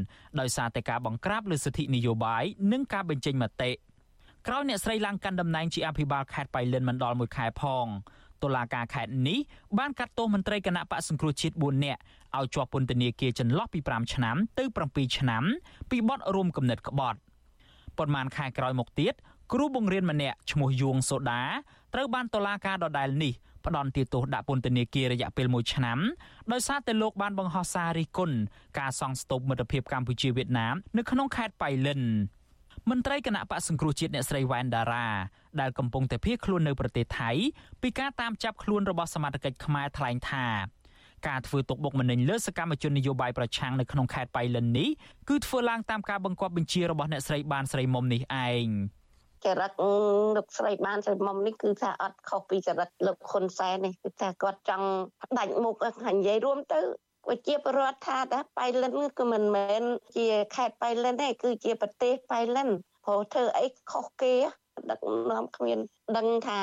[0.41, 3.71] ដោយសារតែការបង្ក្រាបលើសិទ្ធិនយោបាយនិងការបញ្ចេញមតិ
[4.49, 7.87] ក្រោយអ្នកស្រីឡើងកាន់តំណែងជាអភិបាលខេត្តប៉ៃលិនមិនដល់មួយខែផង
[8.43, 9.39] តុលាការខេត្តនេះ
[9.79, 12.01] បានកាត់ទោសមន្ត្រីគណៈបកសង្គ្រោះជាតិ4នាក់
[12.39, 15.45] ឲ្យជាប់ពន្ធនាគារចន្លោះពី5ឆ្នាំទៅ7ឆ្នាំ
[15.91, 17.19] ពីបទរួមគំនិតក្បត់
[17.99, 19.15] ប៉ុន្មានខែក្រោយមកទៀត
[19.53, 21.43] គ្រូបង្រៀនម្នាក់ឈ្មោះយួងសូដា
[21.95, 23.33] ត្រូវបានតុលាការដដែលនេះ
[23.67, 25.99] ផ្ដន់ទោសដាក់ពន្ធនាគាររយៈពេល1ឆ្នាំ
[26.53, 28.37] ដោយសារតែលោកបានបង្ហោះសាររិះគន់
[28.79, 32.03] ការសង់ស្ទូបមិត្តភាពកម្ពុជាវៀតណាមនៅក្នុងខេត្តប៉ៃលិន
[32.91, 35.09] មន្ត្រីគណៈបកសង្គ្រោះជាតិអ្នកស្រីវ៉ែនដារ៉ា
[35.61, 37.31] ដែលកំពុងតែភៀសខ្លួននៅប្រទេសថៃ
[37.83, 40.47] ពីការតាមចាប់ខ្លួនរបស់សមាជិកខ្មែរថ្លែងថា
[41.29, 44.89] ការធ្វើទុកបុកម្នេញលើសកម្មជននយោបាយប្រឆាំងនៅក្នុងខេត្តប៉ៃលិននេះ
[45.29, 48.67] គឺធ្វើឡើងតាមការបង្គាប់បញ្ជារបស់អ្នកស្រីបានស្រីមុំនេះឯង
[49.45, 49.73] ចរិត
[50.37, 54.87] លោកស្រីបានស្រីមុំនេះគឺថាអត់ខុសពីចរិតលោកហ៊ុនសែននេះគឺថាគាត់ចង់
[55.23, 55.77] ផ្ដាច់មុខ
[56.09, 56.81] និយាយរួមទៅ
[57.27, 59.83] ប្រជាពលរដ្ឋថាតែបៃលិនគឺមិនមែន
[60.17, 62.69] ជាខេត្តបៃលិនទេគឺជាប្រទេសបៃលិន
[63.05, 64.35] ព្រោះធ្វើអីខុសគេ
[64.91, 64.99] ដឹក
[65.31, 65.79] នាំគ្មាន
[66.17, 66.61] ដឹងថា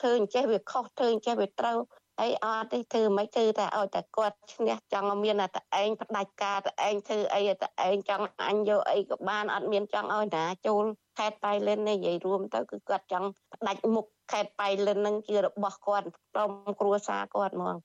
[0.00, 1.78] ធ្វើអញ្ចេះវាខុសធ្វើអញ្ចេះវាត្រូវ
[2.20, 10.84] អីអត់ទេធ្វើមិនធ្វើតែឲ្យតែគាត់ឈ្នះចង់មានតែឯងផ្ដាច់ការតែឯងធ្វើអីតែឯងចង់អញយកអីក៏បានអត់មានចង់ឲ្យណាចូល
[11.18, 17.76] ខេត្តប៉ៃលិននេះនិយាយរួមទៅគឺគាត់ចង់ផ្ដាច់មុខខេត្តប៉ៃលិននឹងជារបស់គាត់ក្រុមគ្រួសារគាត់ហ្មង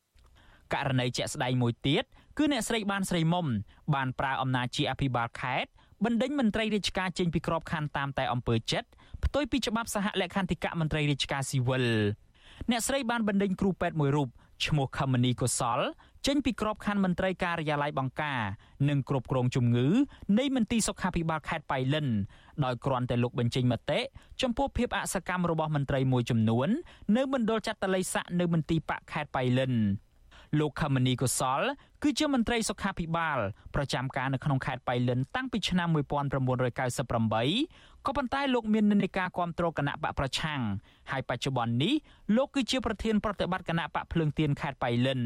[0.74, 2.03] ករណីជាក់ស្ដែងមួយទៀត
[2.38, 3.45] គឺអ្នកស្រីបានស្រីមុំ
[3.95, 5.70] បានប្រើអំណាចជាអភិបាលខេត្ត
[6.05, 8.88] បណ្ដេញមន្ត្រីរាជការចេញពីក្របខ័ណ្ឌតាមតែអំពើចិត្ត
[9.24, 11.86] ផ្ទុយពីច្បាប់សហលក្ខន្តិកៈមន្ត្រីរាជការស៊ីវិល
[12.72, 14.30] អ្នកស្រីបានបណ្ដេញគ្រូពេទ្យមួយរូប
[14.66, 15.80] ឈ្មោះខមនីកុសល
[16.28, 18.41] ចេញពីក្របខ័ណ្ឌមន្ត្រីការិយាល័យបង្ការ
[18.89, 19.88] និងគ្រប់គ្រងជំងឺ
[20.39, 22.07] នៃមន្ទីរសុខាភិបាលខេត្តប៉ៃលិន
[22.66, 23.99] ដោយគ្រាន់តែលោកបញ្ចេញមតិ
[24.41, 26.70] ចំពោះភាពអសកម្មរបស់មន្ត្រីមួយចំនួន
[27.16, 29.74] នៅមណ្ឌលចាត់តល័យស័កនៅមន្ទីរបកខេត្តប៉ៃលិន
[30.60, 31.62] លោកខមនីកុសល
[32.03, 33.39] គឺជាមន្ត្រីសុខាភិបាល
[33.76, 40.62] ប្រចាំការនៅក្នុងខេត្តប៉ៃលិនតាំងពីឆ្នាំ1998ក៏ប៉ុន្តែលោកមាននិន្នាការគ្រប់គ្រងគណៈបកប្រឆាំង
[41.12, 41.93] ហើយបច្ចុប្បន្ននេះ
[42.36, 45.22] លោកគឺជាប្រធានប្រតិបត្តិគណៈបកភ្លើងទៀនខេត្តប៉ៃលិន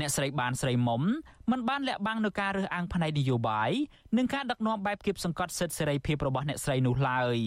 [0.00, 1.02] អ្នកស្រីបានស្រីមុំ
[1.50, 3.70] មិនបានលាក់បាំងនៅការរើសអើងផ្នែកនយោបាយ
[4.16, 7.38] និងការដឹកនាំបែបគៀបសង្កត់សិទ្ធិសេរីភាពរបស់អ្នកស្រីនោះឡើយ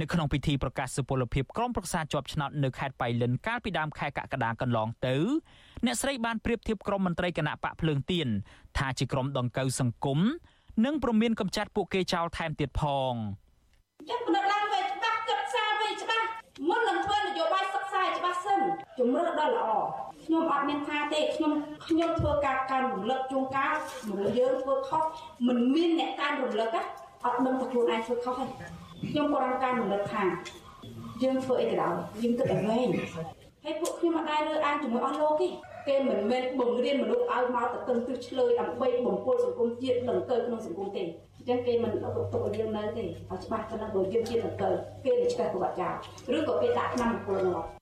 [0.00, 5.16] នៅក្នុងពិធីប្រកាសសុពលភាពក្រុមប្រឹក្សាជាប់ឆ្នោតនៅខេត្តបៃលិនកាលពីដើមខែកក្កដាកន្លងទៅ
[5.86, 8.28] អ្នកស្រីបានប្រៀបធៀបក្រុមមន្ត្រីគណៈបកភ្លើងទៀន
[8.78, 10.18] ថាជាក្រុមដង្កូវសង្គម
[10.84, 12.82] និងប្រមានកំចាត់ពួកគេចោលថែមទៀតផ
[13.12, 13.14] ង
[14.08, 16.26] ចាត់បណ្ដឡើងវិញច្បាស់គិតសារវិញច្បាស់
[16.68, 18.60] មុននឹងធ្វើនយោបាយសិក្សាច្បាស់សិន
[18.98, 19.70] ជំរឿនដល់ល្អ
[20.24, 21.52] ខ្ញុំអត់មានថាទេខ្ញុំ
[21.86, 23.74] ខ្ញុំធ្វើការកាន់រំលឹកជួងកាល
[24.08, 25.02] មនុស្សយើងធ្វើខុស
[25.46, 26.70] មិនមានអ្នកកាន់រំលឹក
[27.24, 28.46] អត់ដឹងថាខ្លួនឯងធ្វើខុសទេ
[29.08, 30.22] ខ្ញុំក៏រំការរំលឹកថា
[31.22, 31.92] យើងធ្វើអីក៏ដោយ
[32.22, 32.88] យើងគិតឲ្យវែង
[33.64, 35.48] ហើយពួកខ្ញុំអត់ដែររើអានជាមួយអស់លោកទេ
[35.88, 41.02] គេមិនមែនបង្រៀនមនុស្សឲ្យមកទៅតឹងទិសឆ្លើយដើម្បីបំពុលសង្គមជាតិនឹងទៅក្នុងសង្គមទេ
[41.38, 44.68] អញ្ចឹងគេមិនទុកទុកឲ្យយើងនៅទេឲ្យច្បាស់ទៅនឹងបើយើងជានឹងទៅ
[45.04, 45.88] គេនឹងឆ្កេះប្រវត្តិចោ
[46.32, 47.79] លឬក៏គេដាក់ឆ្នាំបំពុលនោះសា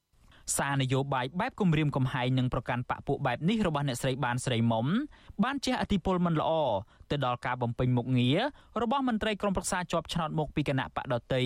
[0.71, 4.87] រនយោបាយបែបគម្រាមកំហែងនិងប្រកាន់បកពួកបែបនេះរបស់អ្នកស្រីបានស្រីមុំ
[5.45, 6.51] បានជះឥទ្ធិពលមិនល្អ
[7.11, 8.39] ទៅដល់ការបំពេញមុខងារ
[8.83, 11.45] របស់មន្ត្រីក្រមប្រឹក្សាជាប់ឆ្នោតមកពីគណៈបកដតី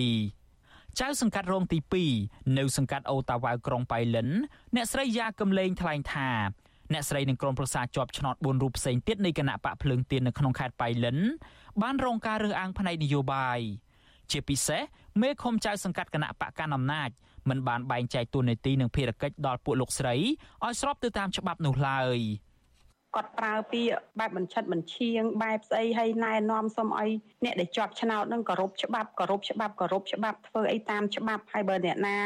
[0.99, 1.79] ចៅសង្កាត់រងទី
[2.17, 4.27] 2នៅសង្កាត់អូតាវ៉ៅក្រុងប៉ៃលិន
[4.75, 6.29] អ្នកស្រីយ៉ាកំលេងថ្លែងថា
[6.93, 11.17] អ្នកស្រីនិងក្រុមប្រឹក្សាជាប់ឆ្នោត4រូបផ្សេងទៀតនៃគណៈបកភ្លើងទៀននៅក្នុងខេត្តប៉ៃលិន
[11.81, 13.59] បានរងការរើសអើងផ្នែកនយោបាយ
[14.31, 14.81] ជាពិសេស
[15.21, 17.09] មេឃុំចៅសង្កាត់គណៈបកកណ្ដាលអំណាច
[17.49, 20.15] មិនបានបែងចែកតួនាទីនិងភារកិច្ចដល់ពួកលោកស្រី
[20.63, 22.19] ឲ្យស្របទៅតាមច្បាប់នោះឡើយ
[23.15, 27.11] គាត់ប្រើពាក្យបែបបញ្ឆិតបញ្ឈៀងបែបស្អីឲ្យណែនាំសុំឲ្យ
[27.43, 32.17] អ្នកដែលជាប់ឆ្នោតនឹងគោរពច្បាប់គោរពច្បាប់គោរពច្បាប់ធ្វើអីតាមច្បាប់ហើយបើអ្នកណា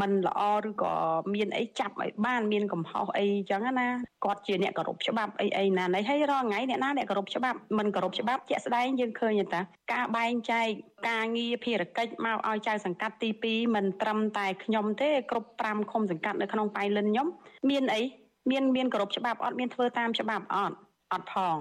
[0.00, 0.94] មិនល្អឬក៏
[1.34, 3.88] មានអីចាប់ឲ្យបានមានកំហុសអីចឹងណា
[4.24, 9.60] គាត់ជាអ្នកគោរពច្បាប់អីអីណាណីហើយរាល់ថ្ងៃអ្នកណាអ្នកគោរពច្បាប់មិនគោរពច្បាប់ជាក់ស្ដែងយើងឃើញតា
[9.92, 10.68] ការបែងចែក
[11.08, 17.26] ការងារភារកិច្ចមកឲ្យចៅសង្កាត់ទី2មិនត្រឹមតែខ្ញុំទេគ្រប់5ឃុំសង្កាត់នៅក្នុងប៉ៃលិនខ្ញុំ
[17.70, 18.02] មានអី
[18.50, 20.76] មានមានគោរពច្បាប់អត់មានធ្វើតាមច្បាប់អត់
[21.12, 21.56] អត់ផង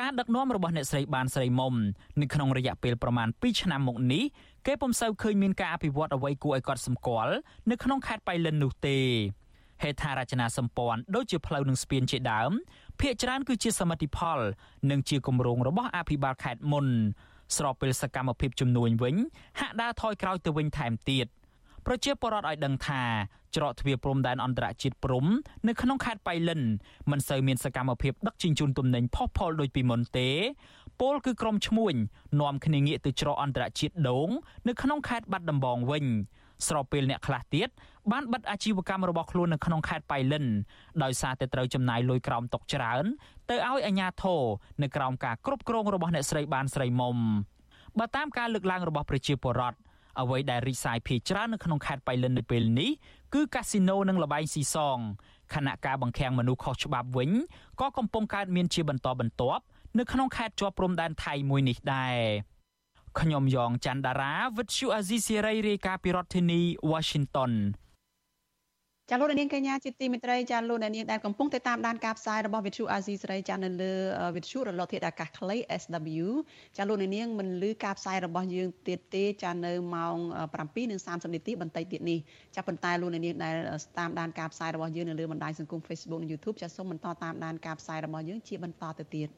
[0.00, 1.74] ការដឹកនាំរបស់អ្នកស្រីបានស្រីមុំ
[2.20, 4.24] នៅក្នុងរយៈពេលប្រមាណ2ឆ្នាំមកនេះ
[4.66, 7.34] គេពុំសូវឃើញមានការអភិវឌ្ឍអ្វីគួរឲ្យកត់សម្គាល់
[7.70, 8.98] នៅក្នុងខេត្តបៃលិននោះទេ
[9.82, 12.50] ហេដ្ឋារចនាសម្ព័ន្ធដូចជាផ្លូវនិងស្ពានជាដើម
[13.00, 14.38] ភ្នាក់ច្រើនគឺជាសមិទ្ធផល
[14.90, 16.86] និងជាគម្រោងរបស់អភិបាលខេត្តមុន
[17.56, 19.16] ស្របពេលសកម្មភាពជំនួញវិញ
[19.60, 21.26] ហាក់ដើរថយក្រោយទៅវិញថែមទៀត
[21.86, 23.02] ប្រជាពលរដ្ឋឲ្យដឹងថា
[23.56, 25.26] ច្រកទ្វារព្រំដែនអន្តរជាតិព្រំ
[25.68, 26.62] នៅក្នុងខេត្តបៃលិន
[27.10, 30.28] មិនសូវមានសកម្មភាពដឹកជញ្ជូនទំនិញផុសផុលដូចពីមុនទេ
[31.00, 31.94] ពលគឺក្រុមឈ្មួញ
[32.40, 34.28] នាំគ្នាងាកទៅច្រកអន្តរជាតិដង
[34.68, 36.04] នៅក្នុងខេត្តបាត់ដំបងវិញ
[36.68, 37.68] ស្របពេលអ្នកខ្លះទៀត
[38.12, 40.46] បានបិទអាជីវកម្មរបស់ខ្លួននៅក្នុងខេត្តបៃលិន
[41.02, 43.04] ដោយសារតែត្រូវចំណាយលុយក្រោមតុកច្រើន
[43.50, 44.42] ទៅឲ្យអាជ្ញាធរ
[44.82, 47.16] នៅក្រោមការគ្រប់គ្រងរបស់អ្នកស្រីបានស្រីមុំ
[47.98, 49.78] បើតាមការលើកឡើងរបស់ប្រជាពលរដ្ឋ
[50.20, 52.90] អ្វីដែលរីកសាយភាយច្រើននៅក្នុងខេត្តបៃលិននៅពេលនេះ
[53.34, 54.98] គឺកាស៊ីណូនិងលបែងស៊ីសង
[55.54, 57.30] ខណៈការបង្ខាំងមនុស្សខុសច្បាប់វិញ
[57.80, 59.62] ក៏កំពុងកើតមានជាបន្តបន្ទាប់
[59.98, 62.16] នៅក្នុងខេត្តជាប់ព្រំដែនថៃមួយនេះដែរ
[63.20, 67.52] ខ្ញុំយ៉ងច័ន្ទដារាវិទ្យុអាស៊ីសេរីរាយការណ៍ពីរដ្ឋធានី Washington
[69.10, 73.92] ចាលោកនាងកញ្ញាជាទីមេត្រីចាលោកនាងដែលកំពុងទៅតាមដានការផ្សាយរបស់វិទ្យុអាស៊ីសេរីចានៅលើ
[74.36, 76.26] វិទ្យុរលកធាតុអាកាសខ្លី SW
[76.76, 80.16] ចាលោកនាងមិនលឺការផ្សាយរបស់យើងទៀតទេចានៅម៉ោង
[80.76, 82.18] 7:30នាទីបន្តិចទៀតនេះ
[82.56, 83.54] ចាប៉ុន្តែលោកនាងដែល
[83.98, 89.30] តាមដានការផ្សាយរបស់យើងនៅលើបណ្ដាញសង្គម Facebook និង YouTube ចាសូមបន្តតាមដានការផ្សាយរបស់យើងជាបន្តទៅទៀត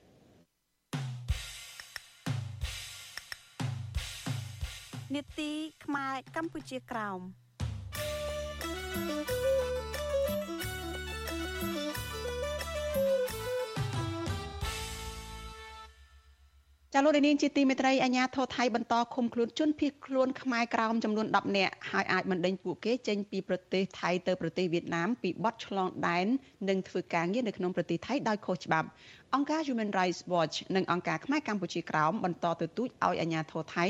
[5.12, 5.50] នេតិ
[5.84, 7.20] ខ្មែរកម្ពុជាក្រោម
[16.97, 26.26] ចាលោកនាងជាទីមេត្រីអាញាធរថៃបន្តឃុំខ្លួនជនភៀសខ្លួនខ្មែរក្រោមចំនួន10នាក់ហើយអាចបណ្ដេញពួកគេចេញពីប្រទេសថៃទៅប្រទេសវៀតណាមពីបទឆ្លងដែន
[26.68, 28.88] និងធ្វើការងារនៅក្នុងប្រទេសថៃដោយខុសច្បាប់
[29.34, 33.86] អង្គការ Human Rights Watch និងអង្គការខ្មែរកម្ពុជាក្រោមបន្តទទូចឲ្យអាញាធរថៃ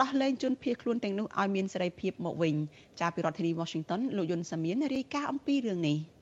[0.00, 2.54] ដោះលែងជនភៀសខ្លួនទាំងនោះឲ្យមានសេរីភាពមកវិញ
[3.00, 5.98] ចាប់ពីរដ្ឋធានី Washington លោកយុនសាមៀនរាយការណ៍អំពីរឿងនេះ។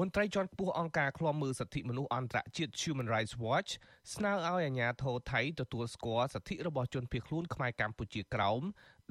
[0.00, 3.70] មន្ត្រីជាន់ខ្ពស់អង្គការឃ្លាំមើលសិទ្ធិមនុស្សអន្តរជាតិ Human Rights Watch
[4.14, 8.62] ស្នើឲ្យអាជ្ញាធរថៃទទួលស្គាល់សិទ្ធិរបស់ជនភៀសខ្លួនខ្មែរកម្ពុជាក្រោម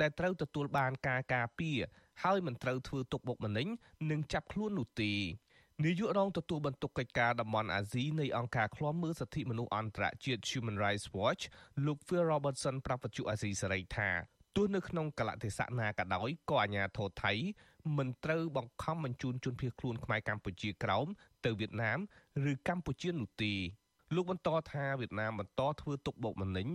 [0.01, 1.79] ដែលត្រូវទទួលបានការការពារ
[2.23, 3.67] ហើយមិនត្រូវធ្វើទុកបុកម្នេញ
[4.11, 5.13] និងចាប់ខ្លួននោះទេ
[5.83, 11.43] នាយករងទទួលបន្ទុកកិច្ចការតំបន់អាស៊ីនៃអង្គការឃ្លាំមើលសិទ្ធិមនុស្សអន្តរជាតិ Human Rights Watch
[11.85, 14.09] លោក Phil Robertson ប្រាប់វិទ្យុអាស៊ីសេរីថា
[14.55, 17.33] ទោះនៅក្នុងកលតិសៈណាក៏ដោយក៏អាជ្ញាធរថៃ
[17.97, 21.07] មិនត្រូវបង្ខំបញ្ជូនជនភៀសខ្លួនខ្មែរកម្ពុជាក្រោម
[21.45, 21.99] ទៅវៀតណាម
[22.51, 23.53] ឬកម្ពុជានោះទេ
[24.15, 26.67] លោកបន្តថាវៀតណាមបន្តធ្វើទុកបុកម្នេញ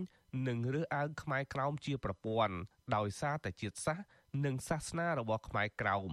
[0.47, 2.55] និងរើសអើងខ្មែរក្រោមជាប្រព័ន្ធ
[2.95, 4.05] ដោយសារតែជាតិសាសន៍
[4.45, 6.11] និងសាសនារបស់ខ្មែរក្រោម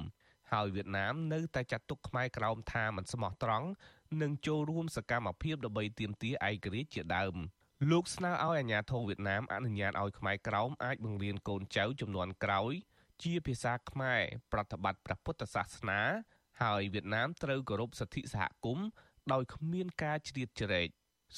[0.53, 3.69] ហើយវៀតណាមនៅតែចាត់ទុកខ្មែរក្រោមថាមិនស្មោះត្រង់
[4.23, 7.35] និងចូលរួមសកម្មភាពដើម្បីទាមទារឯករាជ្យជាដើម
[7.91, 12.73] លោកស្នើឲ្យអាជ្ញាធរវៀតណាមអនុញ្ញាតឲ្យខ្មែរក្រោមអាចបង្រៀនកូនចៅចំនួនក្រោយ
[13.23, 16.01] ជាភាសាខ្មែរប្រតិបត្តិព្រះពុទ្ធសាសនា
[16.63, 18.89] ហើយវៀតណាមត្រូវគោរពសិទ្ធិសហគមន៍
[19.33, 20.89] ដោយគ្មានការជ្រៀតជ្រែក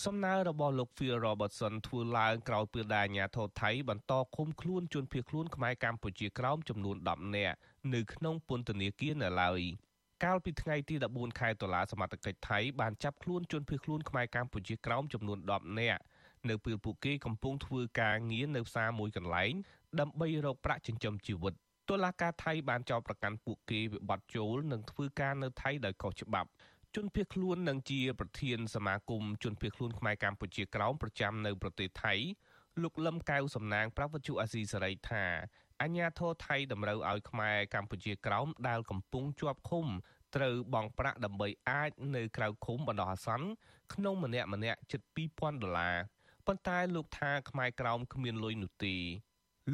[0.04, 7.56] សំណើរបស់លោក Phil Robertson ធ្វើឡើងក្រោយពេលដែលអាជ្ញាធរថៃបន្តឃុំខ្លួនជនភៀសខ្លួនខ្មែរកម្ពុជាក្រោមចំនួន10នាក់
[7.94, 9.60] នៅក្នុងពន្ធនាគារនៅឡើយ
[10.24, 16.02] កាលពីថ្ងៃទី14ខែតុលាសមត្ថកិច្ចថៃបានចាប់ខ្លួនជនភៀសខ្លួនខ្មែរកម្ពុជាក្រោមចំនួន10នាក់
[16.48, 19.52] នៅពេលពួកគេកំពុងធ្វើការងារនៅផ្សារមួយកន្លែង
[20.00, 21.54] ដើម្បីរកប្រាក់ចិញ្ចឹមជីវិត
[21.90, 26.48] តុលាការថៃបានចោទប្រកាន់ពួកគេវិបត្តិចូលនិងធ្វើការនៅថៃដោយខុសច្បាប់
[26.94, 32.14] ជនភៀសខ្លួននឹងជាប្រធានសមាគមជនភៀសខ្លួនខ្មែរកម្ពុជាក្រោមប្រចាំនៅប្រទេសថៃ
[32.82, 35.24] លោកលឹមកៅសំណាងប្រវត្តិអាស៊ីសេរីថា
[35.82, 39.86] អញ្ញាធរថៃតម្រូវឲ្យខ្មែរកម្ពុជាក្រោមដែលកំពុងជាប់ឃុំ
[40.36, 43.48] ត្រូវបង់ប្រាក់ដើម្បីអាចនៅក្រៅឃុំបណ្ដោះអាសន្ន
[43.94, 45.00] ក្នុងម្នាក់ម្នាក់ជិត
[45.32, 45.96] 2000ដុល្លារ
[46.46, 48.96] ប៉ុន្តែលោកថាខ្មែរក្រោមគ្មានលុយនោះទេ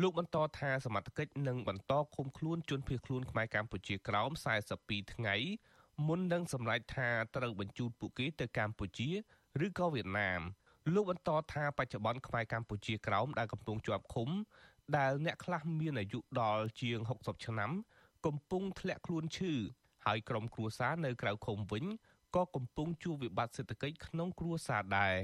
[0.01, 4.30] លោកបន្តថាសមត្ថកិច្ចនឹងបន្តឃុំខ្លួនជនភៀសខ្លួនខ្មែរកម្ពុជាក្រោម
[4.72, 5.34] 42ថ្ងៃ
[6.07, 9.09] មុននឹងសម្រេចថាត្រូវបញ្ជូនពួកគេទៅកម្ពុជា
[9.66, 10.40] ឬក៏វៀតណាម
[10.94, 14.28] លោកបន្តថាបច្ចុប្បន្នខ្មែរកម្ពុជាក្រោមដែលកំពុងជាប់ឃុំ
[14.97, 17.70] ដែលអ្នកខ្លះមានអាយុដល់ជាង60ឆ្នាំ
[18.26, 19.53] កំពុងធ្លាក់ខ្លួនឈឺ
[20.07, 21.84] ហើយក្រុមគ្រួសារនៅក្រៅឃុំវិញ
[22.36, 25.14] ក៏កំពុងជួបវិបត្តិសេដ្ឋកិច្ចក្នុងគ្រួសារដែរ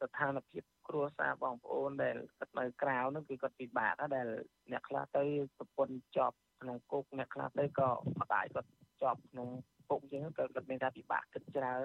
[0.00, 4.28] ស្ថានភាព គ្រួសារបងប្អូនដែលគាត់នៅក្រៅនោះគឺគាត់ពិបាកដែរដែល
[4.72, 5.24] អ្នកខ្លះទៅ
[5.58, 8.68] ប្រពន្ធជាប់ក្នុងគុកអ្នកខ្លះទៅក៏ម្ដាយគាត់
[9.02, 9.48] ជាប់ក្នុង
[9.90, 11.80] គុកអញ្ចឹងក៏គាត់មានថាពិបាកគិតច្រើន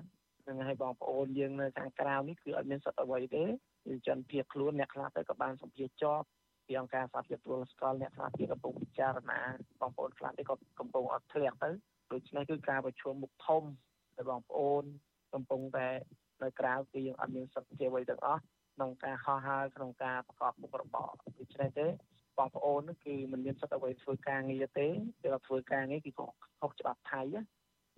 [0.47, 6.27] នឹងឲ្យបងប្អូនយើងនៅខាងក្រៅនេះគឺអត់មានសិទ្ធិអ្វីទេគឺជនភៀសខ្លួនអ្នកខ្លះទៅក៏បានសម្ភារជាប់
[6.67, 9.39] ពីអង្គការសហភាពពលស្កលអ្នកខ្លះទៀតកំពុងពិចារណា
[9.81, 11.69] បងប្អូនខ្លះទៀតក៏កំពុងអត់ធ្លាក់ទៅ
[12.11, 13.63] ដូច្នេះគឺការប្រជុំមុខធំ
[14.15, 14.83] ដែលបងប្អូន
[15.33, 15.87] កំពុងតែ
[16.43, 18.41] នៅក្រៅគឺយើងអត់មានសិទ្ធិអ្វីទាំងអស់
[18.79, 21.87] ក្នុងការហោះហើរក្នុងការប្រកបមុខរបរដូច្នេះទេ
[22.37, 24.87] បងប្អូនគឺមិនមានសិទ្ធិអ្វីធ្វើការងារទេ
[25.21, 26.11] ពេលធ្វើការងារគឺ
[26.59, 27.21] ខុសច្បាប់ថៃ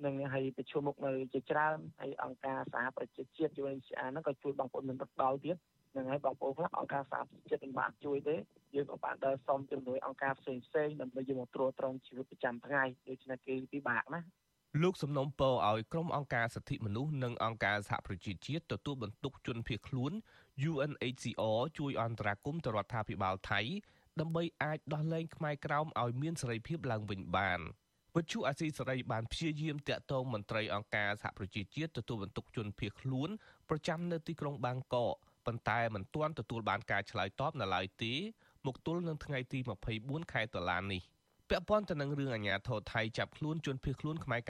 [0.05, 5.57] នឹងឲ្យប្រជុំមុខនៅជាច្រើនហើយអង្គការសហប្រជាជាតិ UNHCR ហ្នឹងក៏ជួយបងប្អូនមិនដល់ដល់ទៀត
[5.95, 8.35] នឹងហើយបងប្អូនខ្លះអង្គការសហប្រជាជាតិមិនបានជួយទេ
[8.75, 14.21] យើងក៏បានដើរសុំជំនួយអង្គការផ្សេងផ្សេងដើម្បីយកមកត្រួតត្រងជីវិតប្រចាំថ្ងៃដូច្នេះគឺពិបាកណា
[14.83, 20.11] លោកសំណុំពរឲ្យក្រុមអង្គការសិទ្ធិមនុស្សនិងអង្គការសហប្រជាជាតិទទួលបន្ទុកជនភៀសខ្លួន
[20.69, 23.61] UNHCR ជួយអន្តរាគមន៍ទៅរដ្ឋាភិបាលថៃ
[24.19, 27.59] ដើម្បីអាចដោះលែងខ្មែរក្រោមឲ្យមានសេរីភាពឡើងវិញបាន
[28.15, 33.29] វិទ្យុអាស៊ីសេរីបានព្យាយាមតាក់ទងមន្ត្រីអង្គការសហប្រជាជាតិទទួលបន្ទុកជនភៀសខ្លួន
[33.69, 38.13] ប្រចាំនៅទីក្រុងបាងកកប៉ុន្តែមិនទាន់ទទួលបានការឆ្លើយតបនៅឡើយទេ
[38.65, 39.59] មកទល់នឹងថ្ងៃទី
[39.95, 41.01] 24ខែតុលានេះ
[41.49, 44.39] ពាក់ព័ន្ធទៅនឹងរឿងអាញាធរថៃចាប់ខ្លួនជនភៀសខ្លួនខ្មែរ